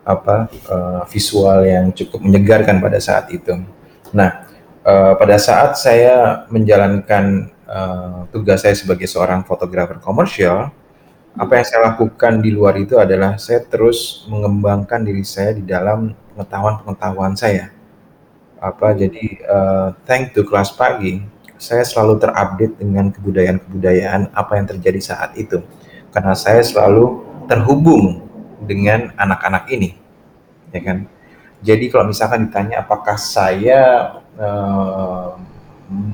apa 0.02 0.50
uh, 0.74 1.02
visual 1.06 1.62
yang 1.62 1.94
cukup 1.94 2.20
menyegarkan 2.26 2.82
pada 2.82 2.98
saat 2.98 3.30
itu. 3.30 3.62
Nah, 4.10 4.50
uh, 4.82 5.14
pada 5.14 5.38
saat 5.38 5.78
saya 5.78 6.50
menjalankan 6.50 7.54
uh, 7.70 8.26
tugas 8.34 8.66
saya 8.66 8.74
sebagai 8.74 9.06
seorang 9.06 9.46
fotografer 9.46 10.02
komersial, 10.02 10.74
apa 11.38 11.52
yang 11.62 11.66
saya 11.70 11.82
lakukan 11.94 12.42
di 12.42 12.50
luar 12.50 12.74
itu 12.82 12.98
adalah 12.98 13.38
saya 13.38 13.62
terus 13.62 14.26
mengembangkan 14.26 15.06
diri 15.06 15.22
saya 15.22 15.54
di 15.54 15.62
dalam 15.62 16.18
pengetahuan-pengetahuan 16.34 17.38
saya. 17.38 17.70
Apa 18.58 18.98
jadi 18.98 19.40
uh, 19.46 19.88
thank 20.10 20.34
to 20.34 20.42
kelas 20.44 20.74
pagi 20.74 21.22
saya 21.60 21.84
selalu 21.84 22.24
terupdate 22.24 22.80
dengan 22.80 23.12
kebudayaan-kebudayaan 23.12 24.32
apa 24.32 24.52
yang 24.56 24.66
terjadi 24.72 25.00
saat 25.04 25.36
itu. 25.36 25.60
Karena 26.10 26.34
saya 26.34 26.64
selalu 26.64 27.22
terhubung 27.52 28.24
dengan 28.64 29.12
anak-anak 29.20 29.68
ini, 29.70 30.00
ya 30.72 30.82
kan. 30.82 30.98
Jadi 31.60 31.92
kalau 31.92 32.08
misalkan 32.08 32.48
ditanya 32.48 32.88
apakah 32.88 33.20
saya 33.20 34.16
uh, 34.40 35.36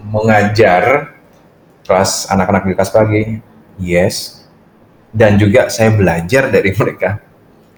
mengajar 0.10 1.14
kelas 1.86 2.26
anak-anak 2.34 2.66
di 2.66 2.74
kelas 2.74 2.92
pagi, 2.92 3.24
yes. 3.78 4.42
Dan 5.16 5.38
juga 5.40 5.70
saya 5.72 5.94
belajar 5.94 6.50
dari 6.50 6.74
mereka, 6.82 7.22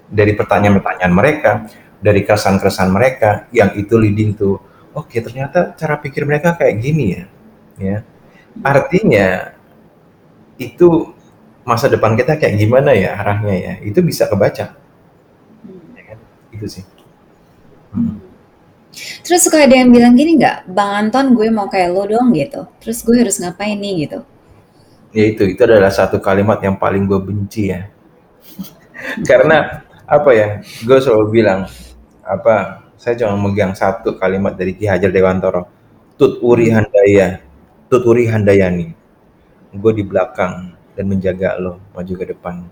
dari 0.08 0.34
pertanyaan-pertanyaan 0.34 1.14
mereka, 1.14 1.52
dari 2.00 2.24
keresahan-keresahan 2.24 2.90
mereka, 2.90 3.46
yang 3.52 3.76
itu 3.76 3.94
leading 4.00 4.34
to, 4.34 4.56
oke 4.96 5.12
okay, 5.12 5.20
ternyata 5.20 5.76
cara 5.76 6.00
pikir 6.00 6.24
mereka 6.26 6.56
kayak 6.58 6.80
gini 6.82 7.06
ya 7.14 7.24
ya. 7.78 8.04
Artinya 8.62 9.54
itu 10.58 11.14
masa 11.62 11.92
depan 11.92 12.18
kita 12.18 12.40
kayak 12.42 12.58
gimana 12.58 12.94
ya 12.98 13.18
arahnya 13.18 13.56
ya, 13.56 13.74
itu 13.86 14.00
bisa 14.02 14.26
kebaca. 14.26 14.74
Ya 15.94 16.04
kan? 16.04 16.20
Itu 16.54 16.66
sih. 16.66 16.84
Hmm. 17.94 18.28
Terus 18.98 19.46
suka 19.46 19.62
ada 19.68 19.76
yang 19.78 19.94
bilang 19.94 20.18
gini 20.18 20.42
nggak, 20.42 20.74
Bang 20.74 21.08
Anton 21.08 21.38
gue 21.38 21.48
mau 21.54 21.70
kayak 21.70 21.94
lo 21.94 22.10
dong 22.10 22.34
gitu. 22.34 22.66
Terus 22.82 23.06
gue 23.06 23.16
harus 23.22 23.38
ngapain 23.38 23.78
nih 23.78 24.08
gitu. 24.08 24.20
Ya 25.14 25.24
itu, 25.30 25.44
itu 25.54 25.62
adalah 25.64 25.94
satu 25.94 26.18
kalimat 26.18 26.58
yang 26.66 26.76
paling 26.76 27.06
gue 27.06 27.20
benci 27.22 27.70
ya. 27.70 27.88
Karena 29.30 29.86
apa 30.08 30.30
ya, 30.34 30.48
gue 30.64 30.98
selalu 30.98 31.26
bilang, 31.30 31.70
apa, 32.26 32.88
saya 32.98 33.14
cuma 33.22 33.38
megang 33.38 33.78
satu 33.78 34.18
kalimat 34.18 34.58
dari 34.58 34.74
Ki 34.74 34.90
Hajar 34.90 35.14
Dewantoro, 35.14 35.70
Tut 36.18 36.42
Uri 36.42 36.74
Handaya, 36.74 37.44
Tuturi 37.88 38.28
Handayani. 38.28 38.92
Gue 39.76 39.92
di 39.96 40.04
belakang 40.04 40.76
dan 40.96 41.06
menjaga 41.08 41.56
lo 41.60 41.80
maju 41.96 42.14
ke 42.18 42.26
depan. 42.28 42.66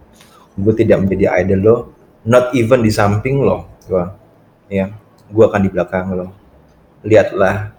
Gue 0.56 0.74
tidak 0.76 1.04
menjadi 1.04 1.32
idol 1.44 1.60
lo, 1.60 1.76
not 2.24 2.52
even 2.56 2.84
di 2.84 2.92
samping 2.92 3.44
lo. 3.44 3.68
Gue, 3.86 4.06
ya, 4.72 4.92
gue 5.32 5.44
akan 5.46 5.62
di 5.64 5.70
belakang 5.72 6.16
lo. 6.16 6.32
Lihatlah 7.06 7.76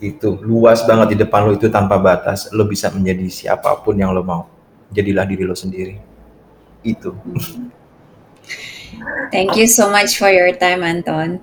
itu 0.00 0.40
luas 0.44 0.84
banget 0.84 1.14
di 1.14 1.16
depan 1.22 1.46
lo 1.46 1.52
itu 1.54 1.68
tanpa 1.68 2.00
batas. 2.00 2.48
Lo 2.50 2.64
bisa 2.64 2.88
menjadi 2.90 3.26
siapa 3.28 3.82
pun 3.82 3.98
yang 3.98 4.14
lo 4.14 4.22
mau. 4.24 4.48
Jadilah 4.90 5.26
diri 5.26 5.44
lo 5.44 5.54
sendiri. 5.54 5.98
Itu. 6.86 7.12
Thank 9.34 9.58
you 9.58 9.66
so 9.66 9.90
much 9.90 10.16
for 10.16 10.30
your 10.30 10.54
time, 10.54 10.86
Anton. 10.86 11.42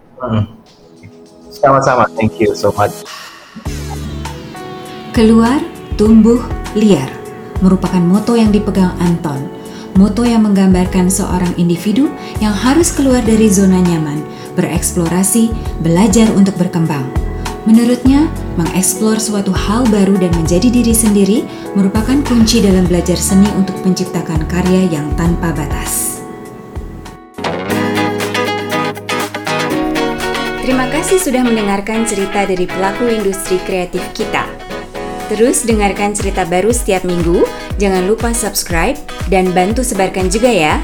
Sama-sama. 1.52 2.08
Thank 2.16 2.40
you 2.40 2.56
so 2.56 2.72
much. 2.74 3.04
Keluar, 5.14 5.62
tumbuh, 5.94 6.42
liar 6.74 7.06
merupakan 7.62 8.02
moto 8.02 8.34
yang 8.34 8.50
dipegang 8.50 8.98
Anton. 8.98 9.46
moto 9.94 10.26
yang 10.26 10.42
menggambarkan 10.42 11.06
seorang 11.06 11.54
individu 11.54 12.10
yang 12.42 12.50
harus 12.50 12.90
keluar 12.90 13.22
dari 13.22 13.46
zona 13.46 13.78
nyaman, 13.78 14.26
bereksplorasi, 14.58 15.54
belajar 15.86 16.34
untuk 16.34 16.58
berkembang. 16.58 17.06
Menurutnya, 17.70 18.26
mengeksplor 18.58 19.22
suatu 19.22 19.54
hal 19.54 19.86
baru 19.94 20.18
dan 20.18 20.34
menjadi 20.34 20.66
diri 20.74 20.98
sendiri 20.98 21.46
merupakan 21.78 22.18
kunci 22.26 22.66
dalam 22.66 22.90
belajar 22.90 23.22
seni 23.22 23.46
untuk 23.54 23.78
menciptakan 23.86 24.50
karya 24.50 24.90
yang 24.90 25.14
tanpa 25.14 25.54
batas. 25.54 26.26
Terima 30.66 30.90
kasih 30.90 31.22
sudah 31.22 31.46
mendengarkan 31.46 32.02
cerita 32.10 32.50
dari 32.50 32.66
pelaku 32.66 33.14
industri 33.14 33.62
kreatif 33.62 34.02
kita. 34.18 34.63
Terus 35.32 35.64
dengarkan 35.64 36.12
cerita 36.12 36.44
baru 36.44 36.72
setiap 36.76 37.08
minggu, 37.08 37.48
jangan 37.80 38.08
lupa 38.08 38.36
subscribe 38.36 39.00
dan 39.32 39.52
bantu 39.56 39.80
sebarkan 39.84 40.28
juga 40.28 40.52
ya. 40.52 40.84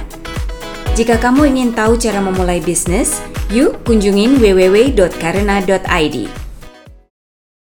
Jika 0.95 1.19
kamu 1.19 1.55
ingin 1.55 1.71
tahu 1.75 1.95
cara 1.95 2.19
memulai 2.19 2.59
bisnis, 2.63 3.19
yuk 3.51 3.79
kunjungin 3.87 4.39
www.karena.id. 4.39 6.17